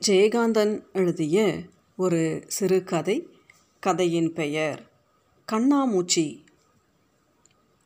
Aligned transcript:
ஜெயகாந்தன் 0.00 0.72
எழுதிய 0.92 1.36
ஒரு 1.96 2.42
சிறுகதை 2.46 3.14
கதையின் 3.82 4.32
பெயர் 4.32 4.80
கண்ணாமூச்சி. 5.48 6.24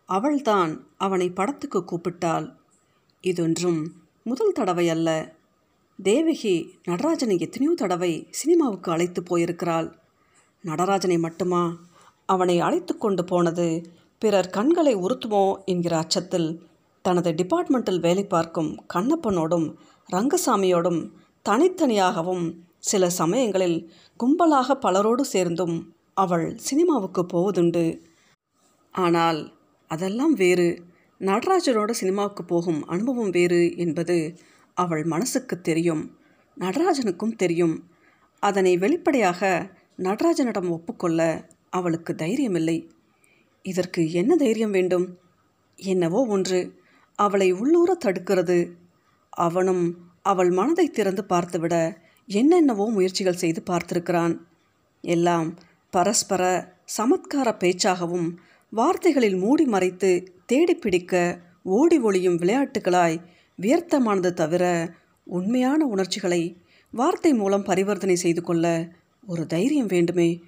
அவள்தான் 0.08 0.72
அவனை 0.96 1.28
படத்துக்கு 1.30 1.84
கூப்பிட்டாள். 1.84 2.46
இதொன்றும் 3.24 3.80
முதல் 4.22 4.52
தடவை 4.52 4.88
அல்ல. 4.88 5.08
தேவகி 5.98 6.54
நடராஜனை 6.84 7.38
எத்தனையோ 7.38 7.74
தடவை 7.74 8.12
சினிமாவுக்கு 8.30 8.92
அழைத்து 8.92 9.22
போயிருக்கிறாள். 9.22 9.88
நடராஜனை 10.64 11.18
மட்டுமா 11.18 11.62
அவனை 12.26 12.60
அழைத்து 12.60 12.96
கொண்டு 12.96 13.24
போனது 13.24 13.68
பிறர் 14.18 14.50
கண்களை 14.50 14.96
உறுத்துமோ 14.96 15.44
என்கிற 15.64 15.96
அச்சத்தில் 15.98 16.50
தனது 17.04 17.32
டிபார்ட்மெண்ட்டில் 17.32 18.00
வேலை 18.00 18.26
பார்க்கும் 18.26 18.72
கண்ணப்பனோடும் 18.94 19.68
ரங்கசாமியோடும் 20.12 21.02
தனித்தனியாகவும் 21.48 22.54
சில 22.78 23.10
சமயங்களில் 23.10 23.92
கும்பலாக 24.20 24.74
பலரோடு 24.74 25.24
சேர்ந்தும் 25.24 25.94
அவள் 26.14 26.58
சினிமாவுக்கு 26.58 27.22
போவதுண்டு. 27.22 28.00
ஆனால் 28.92 29.52
அதெல்லாம் 29.88 30.32
வேறு. 30.32 30.82
நடராஜனோட 31.20 31.90
சினிமாவுக்கு 31.90 32.44
போகும் 32.44 32.86
அனுபவம் 32.86 33.30
வேறு 33.30 33.76
என்பது 33.76 34.34
அவள் 34.74 35.04
மனசுக்கு 35.04 35.60
தெரியும். 35.60 36.18
நடராஜனுக்கும் 36.60 37.36
தெரியும். 37.36 37.90
அதனை 38.40 38.76
வெளிப்படையாக 38.76 39.70
நடராஜனிடம் 39.98 40.68
ஒப்புக்கொள்ள 40.68 41.48
அவளுக்கு 41.70 42.12
தைரியமில்லை. 42.12 42.88
இதற்கு 43.62 44.12
என்ன 44.12 44.36
தைரியம் 44.36 44.70
வேண்டும்? 44.70 45.18
என்னவோ 45.76 46.26
ஒன்று. 46.26 46.80
அவளை 47.14 47.52
உள்ளூர 47.52 47.96
தடுக்கிறது. 48.04 48.70
அவனும் 49.30 50.09
அவள் 50.22 50.50
மனதை 50.50 50.90
திறந்து 50.90 51.24
பார்த்துவிட 51.28 51.96
என்னென்னவோ 52.26 52.90
முயற்சிகள் 52.90 53.34
செய்து 53.34 53.62
பார்த்திருக்கிறான். 53.70 54.38
எல்லாம் 55.00 55.58
பரஸ்பர 55.90 56.72
சமத்கார 56.84 57.56
பேச்சாகவும் 57.58 58.36
வார்த்தைகளில் 58.70 59.36
மூடி 59.36 59.64
மறைத்து 59.64 60.32
தேடி 60.46 60.74
பிடிக்க 60.74 61.40
ஓடி 61.62 61.98
ஒளியும் 61.98 62.38
விளையாட்டுகளாய் 62.38 63.20
வியர்த்தமானது 63.62 64.32
தவிர 64.32 64.94
உண்மையான 65.24 65.86
உணர்ச்சிகளை 65.86 66.56
வார்த்தை 66.90 67.34
மூலம் 67.34 67.62
பரிவர்த்தனை 67.62 68.16
செய்து 68.16 68.42
கொள்ள 68.42 68.88
ஒரு 69.26 69.46
தைரியம் 69.46 69.86
வேண்டுமே. 69.86 70.42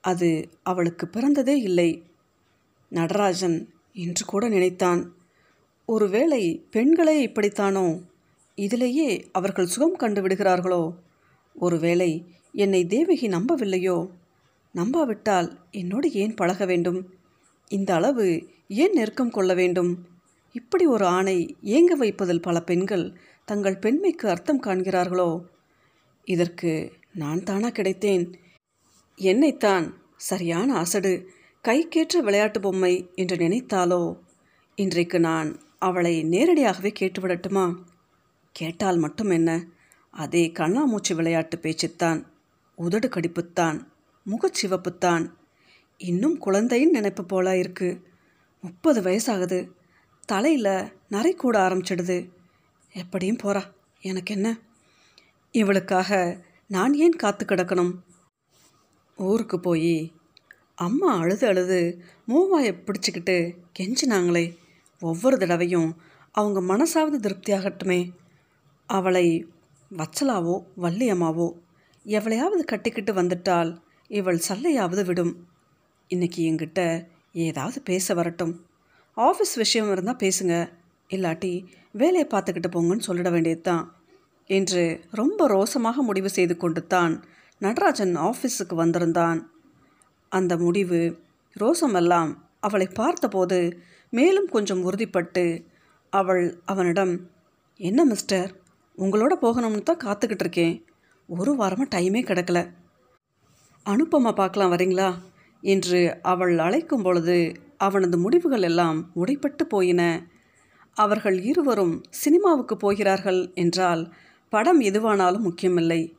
அது 0.00 0.48
அவளுக்கு 0.62 1.06
பிறந்ததே 1.06 1.56
இல்லை. 1.62 2.02
நடராஜன் 2.88 3.68
என்று 3.92 4.24
கூட 4.24 4.48
நினைத்தான் 4.48 5.12
ஒருவேளை 5.84 6.66
பெண்களே 6.70 7.26
இப்படித்தானோ? 7.26 8.07
இதிலேயே 8.58 9.28
அவர்கள் 9.32 9.66
சுகம் 9.66 9.96
கண்டு 9.96 10.20
விடுகிறார்களோ? 10.22 10.94
ஒருவேளை 11.54 12.26
என்னை 12.52 12.86
தேவகி 12.86 13.28
நம்பவில்லையோ? 13.28 14.10
நம்பாவிட்டால் 14.74 15.56
என்னோடு 15.70 16.12
ஏன் 16.12 16.34
பழக 16.34 16.64
வேண்டும்? 16.64 17.14
இந்த 17.68 17.94
அளவு 17.94 18.48
ஏன் 18.68 18.92
நெருக்கம் 18.92 19.30
கொள்ள 19.30 19.54
வேண்டும்? 19.54 20.06
இப்படி 20.52 20.86
ஒரு 20.86 21.06
ஆணை 21.06 21.56
ஏங்க 21.62 21.92
வைப்பதில் 21.96 22.40
பல 22.40 22.60
பெண்கள் 22.60 23.16
தங்கள் 23.44 23.78
பெண்மைக்கு 23.78 24.28
அர்த்தம் 24.28 24.62
காண்கிறார்களோ? 24.62 25.40
இதற்கு 26.24 26.92
நான் 27.14 27.42
தானா 27.42 27.68
கிடைத்தேன். 27.68 28.32
என்னைத்தான் 29.16 29.94
சரியான 30.16 30.76
அசடு 30.76 31.30
கைக்கேற்ற 31.68 32.18
விளையாட்டு 32.18 32.60
பொம்மை 32.60 33.10
என்று 33.14 33.36
நினைத்தாலோ? 33.36 34.18
இன்றைக்கு 34.74 35.20
நான் 35.20 35.60
அவளை 35.78 36.22
நேரடியாகவே 36.22 36.92
கேட்டுவிடட்டுமா? 37.00 37.74
கேட்டால் 38.52 38.96
மட்டும் 38.96 39.30
என்ன? 39.30 39.64
அதே 40.10 40.52
கண்ணாமூச்சி 40.54 41.14
விளையாட்டு 41.14 41.58
பேச்சுத்தான் 41.58 42.24
உதடு 42.74 43.08
கடிப்புத்தான் 43.08 43.86
முகச்சிவப்புத்தான் 44.26 45.30
இன்னும் 45.96 46.38
குழந்தையின் 46.38 46.90
நினைப்பு 46.90 47.24
போல 47.24 47.56
இருக்கு. 47.56 48.02
முப்பது 48.60 49.00
வயசாகுது. 49.00 49.70
தலையில் 50.26 50.92
நரை 51.08 51.34
கூட 51.34 51.68
ஆரம்பிச்சிடுது. 51.68 52.30
எப்படியும் 52.92 53.36
போகிறா 53.36 53.62
எனக்கு 54.00 54.34
என்ன 54.34 54.58
இவளுக்காக 55.52 56.40
நான் 56.66 56.94
ஏன் 56.94 57.16
காத்து 57.16 57.44
கிடக்கணும்? 57.44 57.94
ஊருக்கு 59.16 59.60
போய் 59.60 60.12
அம்மா 60.74 61.16
அழுது 61.16 61.46
அழுது 61.46 62.02
மூவாயை 62.28 62.78
பிடிச்சிக்கிட்டு 62.78 63.56
கெஞ்சினாங்களே. 63.78 64.56
ஒவ்வொரு 65.00 65.38
தடவையும் 65.38 65.96
அவங்க 66.32 66.76
மனசாவது 66.76 67.16
திருப்தியாகட்டுமே. 67.16 68.10
அவளை 68.88 69.46
வச்சலாவோ 69.90 70.54
வள்ளியம்மாவோ? 70.80 71.48
எவளையாவது 72.04 72.64
கட்டிக்கிட்டு 72.64 73.12
வந்துட்டால் 73.12 73.70
இவள் 74.10 74.40
சல்லையாவது 74.48 75.04
விடும். 75.04 75.32
இன்னைக்கு 76.08 76.52
என்கிட்ட 76.52 77.08
ஏதாவது 77.32 77.82
பேச 77.82 78.14
வரட்டும். 78.14 78.54
ஆஃபீஸ் 79.16 79.54
விஷயம் 79.54 79.90
இருந்தால் 79.92 80.16
பேசுங்க. 80.16 80.54
இல்லாட்டி 81.10 81.52
வேலையை 81.92 82.26
பார்த்துக்கிட்டு 82.30 82.70
போங்கன்னு 82.70 83.06
சொல்லிட 83.06 83.30
வேண்டியது 83.30 83.60
தான் 83.60 83.84
என்று 84.50 85.06
ரொம்ப 85.10 85.48
ரோசமாக 85.48 86.02
முடிவு 86.02 86.30
செய்து 86.30 86.56
கொண்டு 86.56 86.86
தான் 86.86 87.24
நடராஜன் 87.58 88.14
ஆஃபீஸுக்கு 88.16 88.74
வந்திருந்தான். 88.74 89.40
அந்த 90.28 90.56
முடிவு 90.56 91.00
ரோசமெல்லாம் 91.56 92.30
அவளை 92.60 92.86
பார்த்தபோது 92.86 93.58
மேலும் 94.10 94.48
கொஞ்சம் 94.48 94.82
உறுதிப்பட்டு 94.82 95.64
அவள் 96.12 96.62
அவனிடம் 96.64 97.30
என்ன 97.80 98.04
மிஸ்டர்? 98.04 98.66
உங்களோட 98.98 99.32
போகணும்னு 99.42 99.82
தான் 99.82 100.04
காத்துக்கிட்டு 100.04 100.40
இருக்கேன். 100.40 100.84
ஒரு 101.26 101.54
வாரமாக 101.54 101.92
டைமே 101.94 102.22
கிடக்கல. 102.22 102.74
அனுப்பமா 103.86 104.32
பார்க்கலாம் 104.32 104.72
வரீங்களா? 104.72 105.14
என்று 105.60 106.18
அவள் 106.22 106.58
அழைக்கும் 106.58 107.02
பொழுது 107.02 107.52
அவனது 107.76 108.18
முடிவுகள் 108.18 108.62
எல்லாம் 108.62 109.10
உடைப்பட்டு 109.16 109.62
போயின. 109.68 110.26
அவர்கள் 110.94 111.42
இருவரும் 111.42 112.02
சினிமாவுக்கு 112.10 112.76
போகிறார்கள் 112.76 113.50
என்றால் 113.54 114.14
படம் 114.48 114.80
எதுவானாலும் 114.80 115.38
முக்கியமில்லை. 115.38 116.16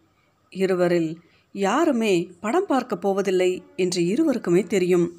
இருவரில் 0.50 1.18
யாருமே 1.52 2.32
படம் 2.40 2.66
பார்க்க 2.66 2.96
போவதில்லை 2.96 3.64
என்று 3.76 4.02
இருவருக்குமே 4.02 4.68
தெரியும். 4.68 5.14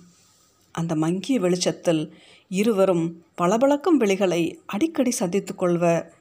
அந்த 0.73 0.95
மங்கிய 0.95 1.41
வெளிச்சத்தில் 1.41 2.15
இருவரும் 2.49 3.23
பளபளக்கும் 3.35 4.01
விழிகளை 4.01 4.57
அடிக்கடி 4.67 5.11
சந்தித்து 5.11 5.55
கொள்வர் 5.55 6.19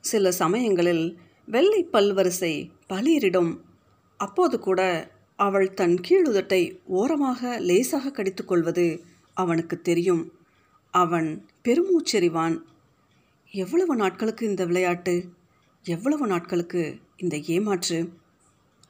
சில 0.00 0.30
சமயங்களில் 0.30 1.18
வெள்ளை 1.46 1.88
பல்வரிசை 1.92 2.70
பளிரிடும். 2.88 3.64
அப்போது 4.16 4.58
கூட 4.58 5.10
அவள் 5.36 5.74
தன் 5.74 6.00
கீழுதட்டை 6.08 6.78
ஓரமாக 6.84 7.58
லேசாக 7.58 8.10
கடித்துக்கொள்வது 8.10 9.00
அவனுக்கு 9.34 9.80
தெரியும். 9.80 10.32
அவன் 10.90 11.46
பெருமூச்செறிவான். 11.64 12.60
எவ்வளவு 13.50 13.96
நாட்களுக்கு 13.96 14.46
இந்த 14.46 14.64
விளையாட்டு? 14.64 15.28
எவ்வளவு 15.82 16.26
நாட்களுக்கு 16.26 17.00
இந்த 17.16 17.36
ஏமாற்று? 17.36 18.12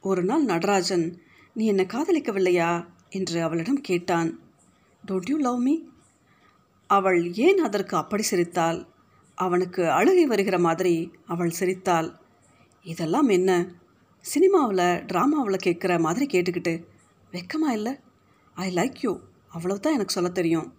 ஒரு 0.01 0.25
நாள் 0.25 0.45
நடராஜன் 0.45 1.23
நீ 1.55 1.67
என்னை 1.67 1.87
காதலிக்கவில்லையா? 1.87 2.87
என்று 3.11 3.43
அவளிடம் 3.43 3.81
கேட்டான். 3.81 4.41
டோன்ட் 5.07 5.29
யூ 5.29 5.39
லவ் 5.39 5.61
மீ 5.61 5.79
அவள் 6.87 7.35
ஏன் 7.35 7.59
அதற்கு 7.59 7.97
அப்படி 7.97 8.23
சிரித்தாள்? 8.23 8.87
அவனுக்கு 9.38 9.91
அழுகை 9.91 10.26
வருகிற 10.26 10.59
மாதிரி 10.59 11.10
அவள் 11.26 11.50
சிரித்தாள். 11.50 12.09
இதெல்லாம் 12.82 13.28
என்ன? 13.28 13.75
சினிமாவில் 14.21 15.04
ட்ராமாவில் 15.09 15.65
கேட்குற 15.65 16.00
மாதிரி 16.00 16.25
கேட்டுக்கிட்டு 16.26 16.84
வெக்கமா 17.32 17.71
இல்லை? 17.72 17.94
ஐ 18.54 18.75
லைக் 18.75 18.94
யூ 19.00 19.19
அவ்வளவுதான் 19.49 19.93
எனக்கு 19.93 20.12
சொல்ல 20.12 20.31
தெரியும். 20.31 20.72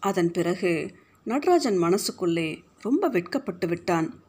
அதன் 0.00 0.30
பிறகு 0.30 0.94
நடராஜன் 1.24 1.78
மனசுக்குள்ளே 1.78 2.62
ரொம்ப 2.80 3.08
வெட்கப்பட்டு 3.08 3.66
விட்டான். 3.68 4.22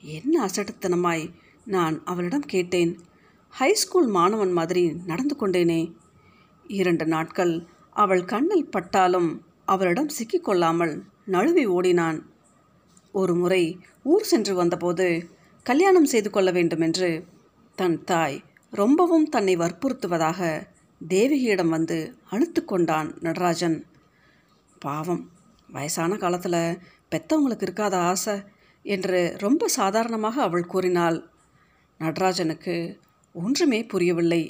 என்ன 0.00 0.46
அசட்டுத்தனமாய் 0.46 1.34
நான் 1.64 2.04
அவளிடம் 2.04 2.46
கேட்டேன். 2.46 2.98
ஹைஸ்கூல் 3.60 4.06
மாணவன் 4.06 4.52
மாதிரி 4.52 4.92
நடந்து 5.06 5.36
கொண்டேனே. 5.40 5.92
இரண்டு 6.66 7.06
நாட்கள் 7.06 7.66
அவள் 7.90 8.24
கண்ணில் 8.24 8.70
பட்டாலும் 8.70 9.42
அவளிடம் 9.64 10.08
சிக்கிக்கொள்ளாமல் 10.08 11.00
நழுவி 11.24 11.66
ஓடினான். 11.66 12.36
ஒரு 13.20 13.34
முறை 13.34 13.62
ஊர் 14.04 14.24
சென்று 14.24 14.52
வந்தபோது 14.54 15.06
கல்யாணம் 15.66 16.04
செய்து 16.04 16.30
கொள்ள 16.30 16.50
வேண்டுமென்று 16.50 17.10
தன் 17.78 17.98
தாய் 18.04 18.36
ரொம்பவும் 18.72 19.26
தன்னை 19.28 19.54
வற்புறுத்துவதாக 19.56 20.40
தேவகியிடம் 21.00 21.68
வந்து 21.68 21.98
அழுத்து 22.30 22.60
கொண்டான் 22.64 23.10
நடராஜன். 23.20 23.76
பாவம் 24.78 25.22
வயசான 25.68 26.16
காலத்தில் 26.16 26.78
பெத்தவங்களுக்கு 27.12 27.64
இருக்காத 27.66 27.94
ஆசை? 28.10 28.36
என்று 28.84 29.20
ரொம்ப 29.38 29.68
சாதாரணமாக 29.68 30.36
அவள் 30.42 30.66
கூறினாள். 30.66 31.18
நடராஜனுக்கு 32.00 32.76
ஒன்றுமே 33.34 33.80
புரியவில்லை. 33.84 34.42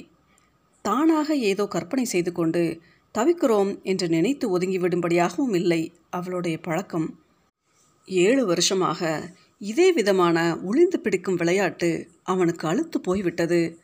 தானாக 0.85 1.35
ஏதோ 1.51 1.63
கற்பனை 1.67 2.05
செய்து 2.05 2.31
கொண்டு 2.31 2.63
தவிக்கிறோம் 3.15 3.71
என்று 3.83 4.07
நினைத்து 4.07 4.45
ஒதுங்கிவிடும்படியாகவும் 4.57 5.55
இல்லை 5.55 5.81
அவளுடைய 6.09 6.57
பழக்கம். 6.57 7.07
ஏழு 8.09 8.45
வருஷமாக 8.45 9.01
இதே 9.61 9.91
விதமான 9.91 10.37
ஒளிந்து 10.63 10.99
பிடிக்கும் 10.99 11.35
விளையாட்டு 11.35 11.89
அவனுக்கு 12.23 12.67
அழுத்து 12.67 12.97
போய்விட்டது. 12.99 13.79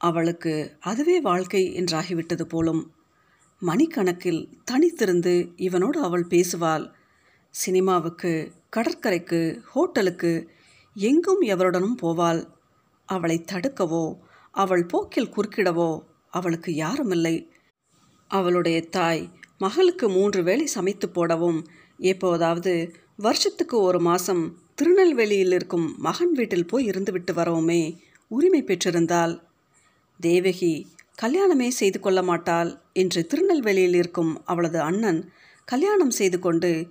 அவளுக்கு 0.00 0.76
அதுவே 0.80 1.20
வாழ்க்கை 1.20 1.62
என்றாகிவிட்டது 1.76 2.42
போலும். 2.42 2.82
மணிக்கணக்கில் 3.62 4.48
தனித்திருந்து 4.70 5.34
இவனோடு 5.56 5.98
அவள் 5.98 6.26
பேசுவாள். 6.26 6.84
சினிமாவுக்கு 7.50 8.32
கடற்கரைக்கு 8.76 9.40
ஹோட்டலுக்கு 9.64 10.32
எங்கும் 10.96 11.42
எவருடனும் 11.42 11.98
போவாள். 12.02 12.40
அவளை 13.06 13.44
தடுக்கவோ 13.52 14.04
அவள் 14.54 14.86
போக்கில் 14.86 15.32
குறுக்கிடவோ 15.36 15.90
அவளுக்கு 16.30 16.72
யாருமில்லை. 16.72 17.36
அவளுடைய 18.30 18.78
தாய் 18.88 19.22
மகளுக்கு 19.58 20.08
மூன்று 20.08 20.42
வேளை 20.42 20.66
சமைத்து 20.66 21.06
போடவும் 21.08 21.60
எப்போதாவது 21.98 22.74
வருஷத்துக்கு 23.18 23.80
ஒரு 23.80 24.00
மாதம் 24.00 24.42
திருநெல்வேலியில் 24.74 25.52
இருக்கும் 25.52 25.86
மகன் 25.98 26.32
வீட்டில் 26.32 26.66
போய் 26.66 26.90
இருந்துவிட்டு 26.90 27.32
வரவுமே 27.34 27.98
உரிமை 28.28 28.62
பெற்றிருந்தாள் 28.62 29.40
தேவகி 30.20 30.86
கல்யாணமே 31.22 31.68
செய்து 31.68 32.00
கொள்ள 32.00 32.22
மாட்டாள் 32.22 32.70
என்று 32.92 33.26
திருநெல்வேலியில் 33.26 33.94
இருக்கும் 33.94 34.42
அவளது 34.44 34.80
அண்ணன் 34.80 35.32
கல்யாணம் 35.64 36.10
செய்து 36.10 36.38
கொண்டு 36.38 36.88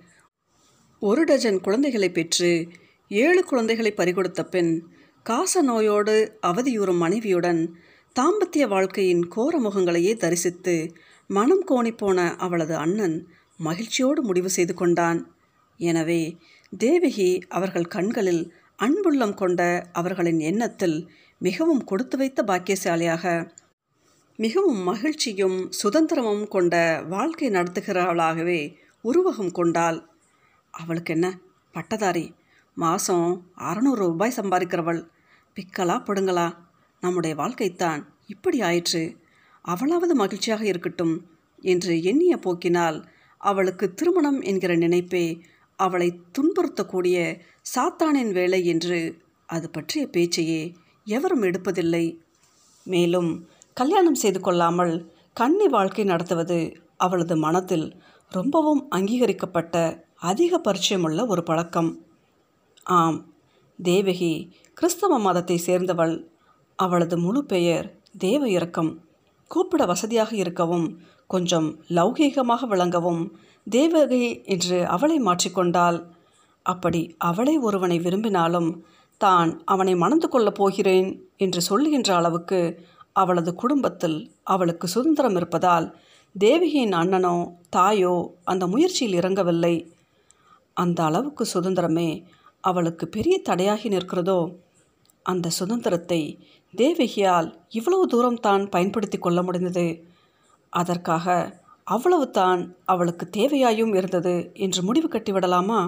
ஒரு 0.98 1.24
டஜன் 1.24 1.60
குழந்தைகளை 1.60 2.10
பெற்று 2.10 2.68
ஏழு 3.08 3.44
குழந்தைகளை 3.44 3.92
பறிகொடுத்த 3.92 4.42
பின் 4.42 4.72
காச 5.22 5.62
நோயோடு 5.62 6.36
அவதியுறும் 6.46 6.96
மனைவியுடன் 6.96 7.62
தாம்பத்திய 8.16 8.68
வாழ்க்கையின் 8.68 9.28
கோர 9.28 9.60
முகங்களையே 9.60 10.16
தரிசித்து 10.16 10.76
மனம் 11.30 11.64
கோணிப்போன 11.68 12.36
அவளது 12.36 12.76
அண்ணன் 12.76 13.28
மகிழ்ச்சியோடு 13.56 14.22
முடிவு 14.22 14.50
செய்து 14.50 14.74
கொண்டான். 14.74 15.20
எனவே 15.78 16.36
தேவகி 16.78 17.38
அவர்கள் 17.48 17.84
கண்களில் 17.84 18.52
அன்புள்ளம் 18.78 19.34
கொண்ட 19.34 19.88
அவர்களின் 19.92 20.40
எண்ணத்தில் 20.40 21.10
மிகவும் 21.38 21.84
கொடுத்து 21.84 22.16
வைத்த 22.16 22.42
பாக்கியசாலியாக 22.42 23.52
மிகவும் 24.36 24.82
மகிழ்ச்சியும் 24.82 25.70
சுதந்திரமும் 25.82 26.48
கொண்ட 26.48 26.74
வாழ்க்கை 27.08 27.48
நடத்துகிறவளாகவே 27.50 28.74
உருவகம் 29.04 29.52
கொண்டாள். 29.52 29.98
அவளுக்கு 30.70 31.12
என்ன? 31.14 31.38
பட்டதாரி. 31.72 32.34
மாதம் 32.74 33.50
அறநூறு 33.58 34.00
ரூபாய் 34.02 34.34
சம்பாதிக்கிறவள். 34.36 35.00
பிக்கலா 35.56 35.96
படுங்களா? 36.02 36.56
நம்முடைய 37.00 37.36
வாழ்க்கைத்தான் 37.36 38.00
இப்படி 38.26 38.60
ஆயிற்று. 38.60 39.16
அவளாவது 39.64 40.14
மகிழ்ச்சியாக 40.14 40.64
இருக்கட்டும் 40.64 41.26
என்று 41.64 42.02
எண்ணிய 42.02 42.36
போக்கினால் 42.36 43.04
அவளுக்கு 43.40 43.94
திருமணம் 43.94 44.40
என்கிற 44.40 44.76
நினைப்பே 44.76 45.40
அவளை 45.78 46.08
துன்புறுத்தக்கூடிய 46.36 47.16
சாத்தானின் 47.72 48.32
வேலை 48.32 48.60
என்று 48.66 48.98
அது 49.48 49.66
பற்றிய 49.70 50.04
பேச்சையே 50.06 50.62
எவரும் 51.06 51.44
எடுப்பதில்லை. 51.48 52.04
மேலும் 52.86 53.30
கல்யாணம் 53.76 54.20
செய்து 54.22 54.40
கொள்ளாமல் 54.40 54.94
கன்னி 55.32 55.66
வாழ்க்கை 55.68 56.04
நடத்துவது 56.04 56.58
அவளது 56.96 57.34
மனத்தில் 57.36 57.86
ரொம்பவும் 58.32 58.82
அங்கீகரிக்கப்பட்ட 58.90 59.74
அதிக 60.30 60.60
பரிச்சயமுள்ள 60.64 61.20
ஒரு 61.26 61.42
பழக்கம். 61.42 61.90
ஆம் 62.86 63.18
தேவகி 63.78 64.32
கிறிஸ்தவ 64.74 65.18
மதத்தை 65.18 65.56
சேர்ந்தவள். 65.66 66.14
அவளது 66.78 67.16
முழு 67.18 67.40
பெயர் 67.44 67.86
தேவ 68.18 68.42
இறக்கம் 68.48 68.90
கூப்பிட 69.50 69.82
வசதியாக 69.84 70.32
இருக்கவும் 70.36 70.86
கொஞ்சம் 71.26 71.68
லௌகீகமாக 71.88 72.66
விளங்கவும் 72.66 73.22
தேவகி 73.68 74.24
என்று 74.44 74.78
அவளை 74.86 75.16
மாற்றிக்கொண்டாள். 75.20 75.98
அப்படி 76.66 77.00
அவளை 77.28 77.54
ஒருவனை 77.58 77.98
விரும்பினாலும் 77.98 78.70
தான் 79.20 79.50
அவனை 79.64 79.94
மணந்து 79.94 80.28
கொள்ளப் 80.28 80.58
போகிறேன் 80.58 81.08
என்று 81.36 81.60
சொல்லுகின்ற 81.60 82.10
அளவுக்கு 82.16 82.60
அவளது 83.12 83.50
குடும்பத்தில் 83.54 84.18
அவளுக்கு 84.54 84.86
சுதந்திரம் 84.88 85.36
இருப்பதால் 85.36 85.86
தேவகியின் 86.34 86.94
அண்ணனோ 87.00 87.36
தாயோ 87.76 88.14
அந்த 88.44 88.64
முயற்சியில் 88.66 89.16
இறங்கவில்லை. 89.20 89.74
அந்த 90.76 90.98
அளவுக்கு 91.08 91.44
சுதந்திரமே 91.54 92.10
அவளுக்கு 92.64 93.04
பெரிய 93.16 93.34
தடையாகி 93.48 93.88
நிற்கிறதோ 93.88 94.40
அந்த 95.26 95.46
சுதந்திரத்தை 95.58 96.20
தேவகியால் 96.74 97.48
இவ்வளவு 97.68 98.04
தூரம் 98.06 98.40
தான் 98.46 98.64
பயன்படுத்தி 98.68 99.18
கொள்ள 99.18 99.38
முடிந்தது. 99.42 99.86
அதற்காக 100.72 101.26
அவ்வளவு 101.88 102.26
தான் 102.30 102.60
அவளுக்கு 102.84 103.24
தேவையாயும் 103.28 103.92
இருந்தது 103.94 104.34
என்று 104.56 104.80
முடிவு 104.82 105.08
கட்டிவிடலாமா? 105.08 105.80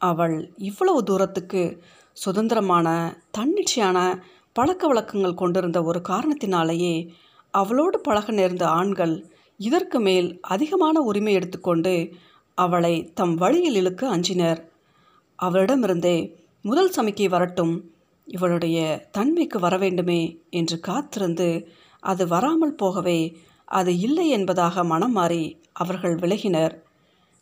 அவள் 0.00 0.36
இவ்வளவு 0.60 1.00
தூரத்துக்கு 1.02 1.62
சுதந்திரமான 2.16 2.88
தன்னிச்சையான 3.38 3.98
பழக்க 4.56 4.86
வழக்கங்கள் 4.86 5.34
கொண்டிருந்த 5.34 5.78
ஒரு 5.82 6.00
காரணத்தினாலேயே 6.08 6.94
அவளோடு 7.54 7.98
பழக 8.00 8.32
நேர்ந்த 8.32 8.64
ஆண்கள் 8.70 9.14
இதற்கு 9.60 9.98
மேல் 10.00 10.28
அதிகமான 10.44 11.00
உரிமை 11.00 11.32
எடுத்துக்கொண்டு 11.32 11.94
அவளை 12.58 12.94
தம் 13.14 13.34
வழியில் 13.34 13.74
இழுக்க 13.74 14.02
அஞ்சினர். 14.08 14.60
அவளிடமிருந்தே 15.38 16.16
முதல் 16.64 16.92
சமிக்கை 16.96 17.28
வரட்டும் 17.28 17.74
இவளுடைய 18.28 18.78
தன்மைக்கு 19.10 19.58
வர 19.58 19.74
வேண்டுமே 19.78 20.20
என்று 20.50 20.76
காத்திருந்து 20.80 21.48
அது 22.02 22.24
வராமல் 22.26 22.74
போகவே 22.74 23.18
அது 23.68 23.98
இல்லை 23.98 24.28
என்பதாக 24.28 24.84
மனம் 24.84 25.12
மாறி 25.12 25.60
அவர்கள் 25.72 26.14
விலகினர். 26.14 26.74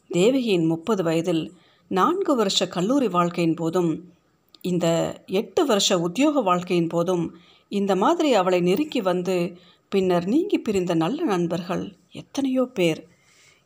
தேவகியின் 0.08 0.66
முப்பது 0.66 1.02
வயதில் 1.02 1.52
நான்கு 1.88 2.36
வருஷ 2.36 2.68
கல்லூரி 2.68 3.08
வாழ்க்கையின் 3.08 3.54
போதும் 3.54 4.12
இந்த 4.60 4.86
எட்டு 5.26 5.66
வருஷ 5.66 5.98
உத்தியோக 5.98 6.40
வாழ்க்கையின் 6.40 6.86
போதும் 6.86 7.36
இந்த 7.68 7.96
மாதிரி 7.96 8.34
அவளை 8.34 8.60
நெருக்கி 8.60 9.00
வந்து 9.00 9.56
பின்னர் 9.88 10.26
நீங்கி 10.26 10.58
பிரிந்த 10.58 10.94
நல்ல 10.94 11.22
நண்பர்கள் 11.22 11.96
எத்தனையோ 12.12 12.64
பேர். 12.64 13.06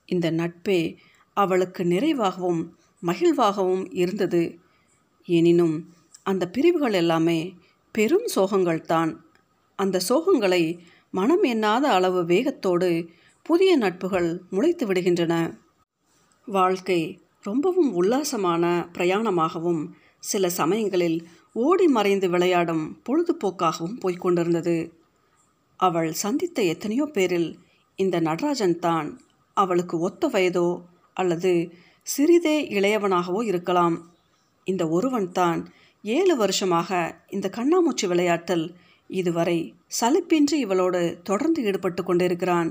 இந்த 0.07 0.33
நட்பே 0.33 0.97
அவளுக்கு 1.33 1.83
நிறைவாகவும் 1.85 2.69
மகிழ்வாகவும் 3.07 3.89
இருந்தது. 3.91 4.59
எனினும் 5.25 5.95
அந்த 6.23 6.49
பிரிவுகள் 6.49 6.93
எல்லாமே 6.93 7.55
பெரும் 7.93 8.27
சோகங்கள்தான். 8.35 9.17
அந்த 9.77 9.99
சோகங்களை 9.99 10.81
மனம் 11.15 11.43
எண்ணாத 11.43 11.85
அளவு 11.89 12.25
வேகத்தோடு 12.25 12.89
புதிய 13.43 13.71
நட்புகள் 13.77 14.29
முளைத்து 14.51 14.85
விடுகின்றன. 14.87 15.35
வாழ்க்கை 16.47 17.01
ரொம்பவும் 17.43 17.91
உல்லாசமான 17.95 18.65
பிரயாணமாகவும் 18.93 19.83
சில 20.19 20.49
சமயங்களில் 20.49 21.19
ஓடி 21.53 21.87
மறைந்து 21.87 22.29
விளையாடும் 22.29 22.85
பொழுதுபோக்காகவும் 23.09 23.99
போய்கொண்டிருந்தது 24.03 24.77
அவள் 25.77 26.13
சந்தித்த 26.13 26.63
எத்தனையோ 26.63 27.07
பேரில் 27.07 27.51
இந்த 27.99 28.21
நடராஜன் 28.21 28.79
தான் 28.79 29.09
அவளுக்கு 29.57 29.99
ஒத்த 29.99 30.29
வயதோ 30.29 30.69
அல்லது 31.15 31.53
சிறிதே 32.03 32.57
இளையவனாகவோ 32.79 33.43
இருக்கலாம். 33.43 33.97
இந்த 34.65 34.89
ஒருவன் 34.89 35.33
தான் 35.33 35.61
ஏழு 36.05 36.37
வருஷமாக 36.37 36.91
இந்த 37.29 37.47
கண்ணாமூச்சி 37.57 38.07
விளையாட்டில் 38.07 38.67
இதுவரை 39.11 39.59
சலிப்பின்றி 40.01 40.57
இவளோடு 40.65 41.01
தொடர்ந்து 41.23 41.61
ஈடுபட்டு 41.63 42.03
கொண்டிருக்கிறான். 42.05 42.71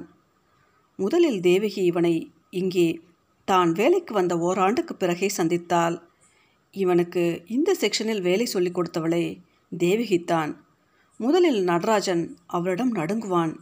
முதலில் 0.99 1.39
தேவகி 1.39 1.81
இவனை 1.83 2.15
இங்கே 2.49 2.87
தான் 3.47 3.71
வேலைக்கு 3.71 4.13
வந்த 4.13 4.33
ஓராண்டுக்கு 4.37 4.93
பிறகே 4.95 5.29
சந்தித்தாள். 5.37 5.95
இவனுக்கு 6.73 7.23
இந்த 7.47 7.75
செக்ஷனில் 7.79 8.21
வேலை 8.21 8.45
சொல்லிக் 8.45 8.77
கொடுத்தவளே 8.77 9.25
தேவகித்தான் 9.77 10.51
முதலில் 11.19 11.61
நடராஜன் 11.63 12.23
அவளிடம் 12.47 12.95
நடுங்குவான். 12.95 13.53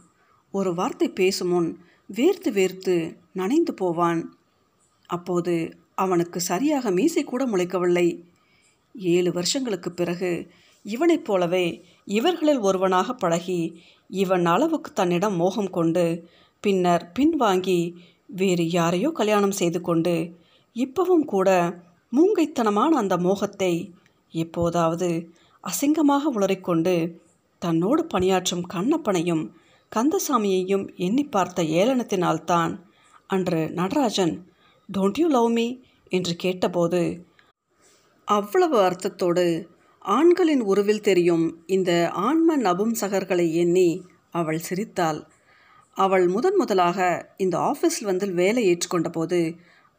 ஒரு 0.54 0.70
வார்த்தை 0.74 1.08
பேசும் 1.10 1.48
முன் 1.48 1.70
வேர்த்து 2.16 2.50
வேர்த்து 2.58 2.94
நனைந்து 3.32 3.74
போவான். 3.74 4.20
அப்போது 5.06 5.54
அவனுக்கு 5.94 6.38
சரியாக 6.40 6.90
மீசை 6.90 7.24
கூட 7.24 7.42
முளைக்கவில்லை. 7.46 8.08
ஏழு 8.94 9.30
வருஷங்களுக்கு 9.32 9.90
பிறகு 9.92 10.30
இவனைப் 10.86 11.24
போலவே 11.24 11.66
இவர்களில் 12.08 12.60
ஒருவனாக 12.60 13.14
பழகி 13.14 13.60
இவன் 14.10 14.46
அளவுக்கு 14.46 14.90
தன்னிடம் 14.92 15.36
மோகம் 15.36 15.70
கொண்டு 15.70 16.04
பின்னர் 16.64 17.04
பின்வாங்கி 17.18 17.80
வேறு 18.32 18.64
யாரையோ 18.70 19.08
கல்யாணம் 19.10 19.58
செய்து 19.60 19.80
கொண்டு 19.80 20.14
இப்பவும் 20.76 21.24
கூட 21.24 21.48
மூங்கைத்தனமான 22.12 22.90
அந்த 22.94 23.14
மோகத்தை 23.18 23.72
எப்போதாவது 24.34 25.08
அசிங்கமாக 25.64 26.32
உளறிக்கொண்டு 26.34 26.94
தன்னோடு 27.62 28.02
பணியாற்றும் 28.04 28.64
கண்ணப்பனையும் 28.74 29.44
கந்தசாமியையும் 29.92 30.84
எண்ணி 30.96 31.24
பார்த்த 31.26 31.62
ஏளனத்தினால்தான் 31.78 32.72
அன்று 33.30 33.60
Natarajan 33.70 34.34
don't 34.88 35.18
you 35.18 35.26
love 35.28 35.50
me 35.50 35.66
என்று 36.12 36.34
கேட்டபோது 36.36 37.00
அவ்வளவு 38.28 38.76
அர்த்தத்தோடு 38.80 39.46
ஆண்களின் 40.04 40.60
உருவில் 40.60 41.00
தெரியும் 41.00 41.44
இந்த 41.66 42.10
ஆன்ம 42.10 42.56
நபும்சகர்களை 42.56 43.52
எண்ணி 43.52 43.88
அவள் 44.30 44.58
சிரித்தாள். 44.58 45.20
அவள் 45.96 46.28
முதன் 46.28 46.56
முதலாக 46.56 46.98
இந்த 47.36 47.56
ஆஃபீஸில் 47.58 48.04
வந்து 48.04 48.26
வேலை 48.32 48.62
ஏற்றுக்கொண்ட 48.68 49.08
போது 49.08 49.40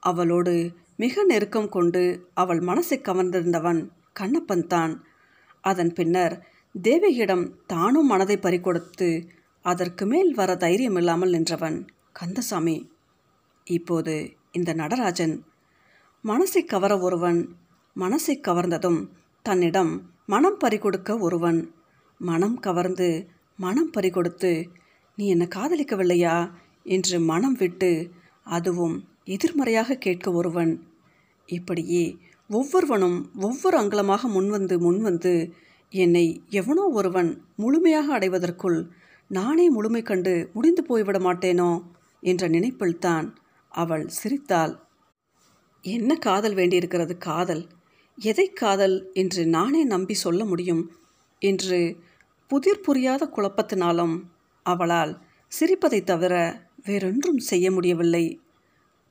அவளோடு 0.03 0.53
மிக 0.95 1.23
நெருக்கம் 1.23 1.69
கொண்டு 1.69 2.03
அவள் 2.33 2.59
மனசை 2.59 2.97
கவர்ந்திருந்தவன் 2.99 3.81
கண்ணப்பன் 4.19 4.65
தான். 4.67 4.93
அதன் 5.63 5.93
பின்னர் 5.93 6.35
தேவகியிடம் 6.75 7.45
தானும் 7.67 8.05
மனதை 8.05 8.37
பறிகொடுத்து 8.37 9.09
அதற்கு 9.65 10.05
மேல் 10.05 10.31
வர 10.33 10.55
தைரியம் 10.55 10.95
இல்லாமல் 10.95 11.29
நின்றவன் 11.29 11.77
கந்தசாமி. 12.11 12.77
இப்போது 13.67 14.15
இந்த 14.51 14.73
நடராஜன் 14.73 15.35
மனசை 16.23 16.61
கவர 16.65 16.93
ஒருவன் 16.99 17.39
மனசை 17.95 18.35
கவர்ந்ததும் 18.39 18.99
தன்னிடம் 19.49 19.91
மனம் 20.25 20.57
பறிகொடுக்க 20.63 21.19
ஒருவன். 21.19 21.73
மனம் 22.19 22.59
கவர்ந்து 22.59 23.27
மனம் 23.57 23.89
பறிகொடுத்து 23.97 24.51
நீ 25.15 25.27
என்னை 25.27 25.47
காதலிக்கவில்லையா? 25.55 26.51
என்று 26.83 27.19
மனம் 27.19 27.53
விட்டு 27.53 28.11
அதுவும் 28.43 29.07
எதிர்மறையாக 29.25 29.95
கேட்க 29.95 30.31
ஒருவன். 30.31 30.83
இப்படியே 31.45 32.17
ஒவ்வொருவனும் 32.49 33.17
ஒவ்வொரு 33.39 33.77
அங்கலமாக 33.77 34.29
முன்வந்து 34.35 34.77
முன்வந்து 34.85 35.51
என்னை 35.89 36.43
எவனோ 36.49 36.85
ஒருவன் 36.89 37.45
முழுமையாக 37.55 38.13
அடைவதற்குள் 38.19 38.79
நானே 39.27 39.69
முழுமை 39.69 40.01
கண்டு 40.01 40.49
முடிந்து 40.53 40.83
போய்விட 40.83 41.19
மாட்டேனோ 41.19 41.71
என்ற 42.21 42.49
நினைப்பில்தான் 42.49 43.29
அவள் 43.69 44.07
சிரித்தாள். 44.07 44.75
என்ன 45.81 46.15
காதல் 46.15 46.53
வேண்டியிருக்கிறது 46.53 47.17
காதல்? 47.17 47.65
எதை 48.19 48.47
காதல் 48.49 49.11
என்று 49.13 49.45
நானே 49.45 49.83
நம்பி 49.83 50.13
சொல்ல 50.13 50.45
முடியும்? 50.45 50.91
என்று 51.39 51.97
புதிர் 52.47 52.81
புரியாத 52.81 53.25
குழப்பத்தினாலும் 53.25 54.15
அவளால் 54.63 55.21
சிரிப்பதை 55.47 56.03
தவிர 56.03 56.33
வேறொன்றும் 56.85 57.37
செய்ய 57.37 57.71
முடியவில்லை. 57.71 58.39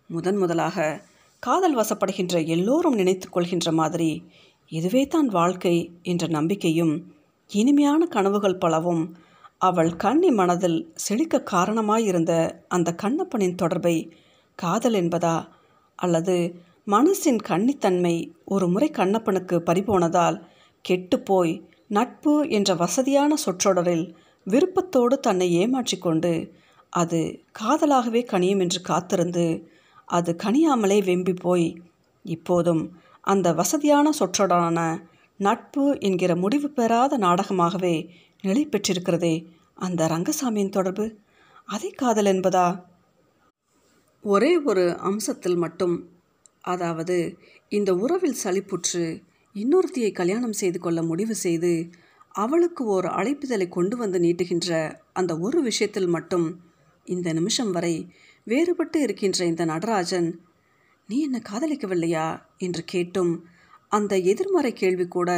முதன் 0.06 0.36
முதலாக 0.36 1.04
காதல் 1.38 1.76
வசப்படுகின்ற 1.76 2.46
எல்லோரும் 2.46 2.94
நினைத்து 2.94 3.28
கொள்கின்ற 3.28 3.72
மாதிரி 3.72 4.22
இதுவே 4.68 5.06
தான் 5.06 5.26
வாழ்க்கை 5.26 5.90
என்ற 6.02 6.26
நம்பிக்கையும் 6.26 7.14
இனிமையான 7.50 8.06
கனவுகள் 8.06 8.58
பலவும் 8.58 9.16
அவள் 9.58 9.96
கண்ணி 9.96 10.30
மனதில் 10.30 10.92
செழிக்க 10.94 11.42
காரணமாயிருந்த 11.50 12.62
அந்த 12.68 12.94
கண்ணப்பனின் 13.02 13.54
தொடர்பை 13.54 14.12
காதல் 14.54 14.94
என்பதா 14.94 15.48
அல்லது 15.96 16.66
மனசின் 16.90 17.38
கன்னித்தன்மை 17.48 18.32
ஒரு 18.44 18.68
முறை 18.68 18.90
கண்ணப்பனுக்கு 18.90 19.56
பறிபோனதால் 19.66 20.42
கெட்டுப்போய் 20.88 21.62
நட்பு 21.88 22.48
என்ற 22.48 22.74
வசதியான 22.74 23.34
சொற்றொடரில் 23.36 24.16
விருப்பத்தோடு 24.44 25.20
தன்னை 25.20 25.58
ஏமாற்றிக்கொண்டு 25.58 26.50
அது 26.90 27.40
காதலாகவே 27.60 28.24
கனியும் 28.24 28.60
என்று 28.60 28.80
காத்திருந்து 28.80 29.70
அது 30.04 30.36
கனியாமலே 30.42 30.98
வெம்பி 31.04 31.40
போய் 31.40 31.82
இப்போதும் 32.22 32.98
அந்த 33.20 33.52
வசதியான 33.52 34.10
சொற்றொடரான 34.18 35.02
நட்பு 35.38 35.96
என்கிற 36.00 36.36
முடிவு 36.36 36.70
பெறாத 36.70 37.16
நாடகமாகவே 37.18 38.10
நிலை 38.42 38.66
பெற்றிருக்கிறதே 38.66 39.46
அந்த 39.74 40.06
ரங்கசாமியின் 40.06 40.68
தொடர்பு. 40.68 41.18
அதை 41.64 41.90
காதல் 41.90 42.24
என்பதா? 42.24 42.82
ஒரே 44.22 44.56
ஒரு 44.56 44.96
அம்சத்தில் 45.04 45.56
மட்டும் 45.56 46.08
அதாவது 46.68 47.16
இந்த 47.68 47.94
உறவில் 47.94 48.36
சலிப்புற்று 48.44 49.04
இன்னொருத்தியை 49.54 50.12
கல்யாணம் 50.12 50.52
செய்து 50.52 50.78
கொள்ள 50.78 51.02
முடிவு 51.02 51.34
செய்து 51.34 51.88
அவளுக்கு 52.28 52.84
ஓர் 52.84 53.04
அழைப்புதலை 53.04 53.68
கொண்டு 53.68 53.96
வந்து 53.96 54.18
நீட்டுகின்ற 54.18 54.96
அந்த 55.12 55.38
ஒரு 55.38 55.62
விஷயத்தில் 55.62 56.06
மட்டும் 56.06 56.46
இந்த 57.04 57.32
நிமிஷம் 57.32 57.70
வரை 57.70 57.94
வேறுபட்டு 58.46 58.96
இருக்கின்ற 58.96 59.44
இந்த 59.44 59.64
நடராஜன் 59.64 60.40
நீ 61.08 61.20
என்ன 61.20 61.40
காதலிக்கவில்லையா? 61.50 62.42
என்று 62.58 62.82
கேட்டும் 62.84 63.32
அந்த 63.88 64.18
எதிர்மறை 64.18 64.72
கேள்வி 64.72 65.06
கூட 65.06 65.30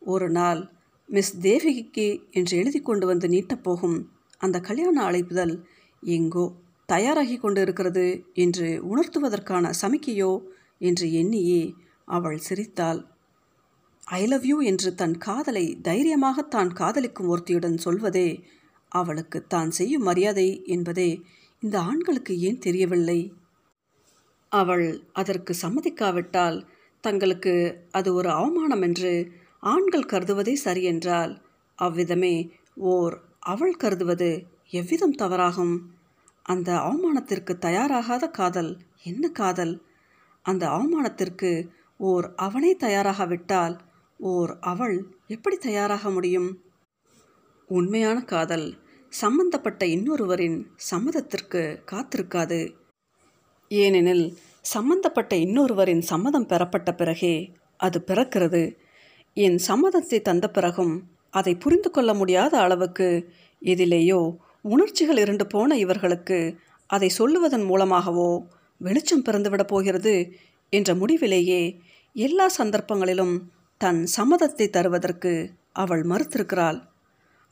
ஒரு 0.00 0.30
நாள் 0.30 0.70
மிஸ் 1.08 1.38
தேவகிக்கு 1.40 2.06
என்று 2.30 2.56
எழுதி 2.56 2.80
கொண்டு 2.80 3.06
வந்து 3.06 3.28
நீட்டப்போகும் 3.28 3.98
அந்த 4.38 4.60
கல்யாண 4.60 5.10
அழைப்புதல் 5.10 5.54
எங்கோ 6.02 6.52
தயாராகி 6.86 7.36
கொண்டு 7.36 7.60
இருக்கிறது 7.60 8.24
என்று 8.34 8.68
உணர்த்துவதற்கான 8.84 9.70
சமிக்கையோ 9.80 10.30
என்று 10.82 11.06
எண்ணியே 11.20 11.62
அவள் 12.08 12.38
சிரித்தாள். 12.38 13.00
ஐ 14.12 14.22
லவ் 14.26 14.46
யூ 14.50 14.56
என்று 14.70 14.90
தன் 14.94 15.16
காதலை 15.18 15.66
தைரியமாக 15.82 16.42
தான் 16.54 16.70
காதலிக்கும் 16.80 17.30
ஒருத்தியுடன் 17.32 17.78
சொல்வதே 17.78 18.28
அவளுக்கு 18.92 19.38
தான் 19.46 19.70
செய்யும் 19.70 20.06
மரியாதை 20.08 20.48
என்பதே 20.66 21.10
இந்த 21.62 21.76
ஆண்களுக்கு 21.80 22.34
ஏன் 22.48 22.58
தெரியவில்லை? 22.58 23.20
அவள் 24.52 24.86
அதற்கு 25.12 25.52
சம்மதிக்காவிட்டால் 25.62 26.58
தங்களுக்கு 27.04 27.54
அது 27.90 28.08
ஒரு 28.14 28.30
அவமானம் 28.30 28.84
என்று 28.88 29.12
ஆண்கள் 29.64 30.10
கருதுவதே 30.12 30.54
சரியென்றால் 30.64 31.32
அவ்விதமே 31.78 32.34
ஓர் 32.92 33.14
அவள் 33.52 33.76
கருதுவது 33.76 34.30
எவ்விதம் 34.80 35.16
தவறாகும்? 35.22 35.74
அந்த 36.46 36.68
அவமானத்திற்கு 36.80 37.52
தயாராகாத 37.66 38.24
காதல் 38.30 38.70
என்ன 39.02 39.24
காதல்? 39.40 39.74
அந்த 40.42 40.66
அவமானத்திற்கு 40.68 41.50
ஓர் 42.00 42.34
அவனே 42.36 42.76
தயாராகாவிட்டால் 42.76 43.74
ஓர் 44.20 44.52
அவள் 44.60 44.96
எப்படி 45.26 45.56
தயாராக 45.56 46.10
முடியும்? 46.10 46.50
உண்மையான 47.68 48.18
காதல் 48.24 48.66
சம்பந்தப்பட்ட 49.12 49.82
இன்னொருவரின் 49.86 50.58
சம்மதத்திற்கு 50.90 51.62
காத்திருக்காது. 51.90 52.60
ஏனெனில் 53.68 54.26
சம்பந்தப்பட்ட 54.60 55.36
இன்னொருவரின் 55.36 56.02
சம்மதம் 56.02 56.46
பெறப்பட்ட 56.46 56.90
பிறகே 56.94 57.52
அது 57.76 58.04
பிறக்கிறது. 58.06 58.62
என் 59.36 59.58
சம்மதத்தை 59.68 60.18
தந்த 60.20 60.50
பிறகும் 60.50 60.94
அதை 61.30 61.54
புரிந்து 61.54 61.90
கொள்ள 61.90 62.14
முடியாத 62.14 62.54
அளவுக்கு 62.58 63.08
எதிலேயோ 63.62 64.20
உணர்ச்சிகள் 64.62 65.16
இருண்டு 65.16 65.46
போன 65.46 65.76
இவர்களுக்கு 65.76 66.38
அதை 66.90 67.08
சொல்லுவதன் 67.18 67.64
மூலமாகவோ 67.64 68.30
வெளிச்சம் 68.82 69.24
பிறந்துவிடப் 69.24 69.70
போகிறது 69.72 70.14
என்ற 70.72 70.94
முடிவிலேயே 70.94 71.62
எல்லா 72.16 72.46
சந்தர்ப்பங்களிலும் 72.58 73.34
தன் 73.80 74.00
சம்மதத்தை 74.16 74.66
தருவதற்கு 74.70 75.32
அவள் 75.72 76.02
மறுத்திருக்கிறாள். 76.06 76.78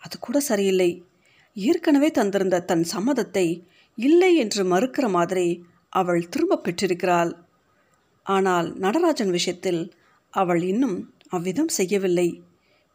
அது 0.03 0.17
கூட 0.19 0.41
சரியில்லை. 0.41 0.91
ஏற்கனவே 1.57 2.09
தந்திருந்த 2.11 2.65
தன் 2.65 2.85
சம்மதத்தை 2.95 3.47
இல்லை 3.99 4.33
என்று 4.37 4.63
மறுக்கிற 4.65 5.07
மாதிரி 5.09 5.47
அவள் 5.93 6.29
திரும்ப 6.29 6.61
பெற்றிருக்கிறாள். 6.65 7.33
ஆனால் 8.27 8.69
நடராஜன் 8.77 9.31
விஷயத்தில் 9.31 9.83
அவள் 10.35 10.63
இன்னும் 10.63 10.97
அவ்விதம் 11.29 11.69
செய்யவில்லை. 11.69 12.29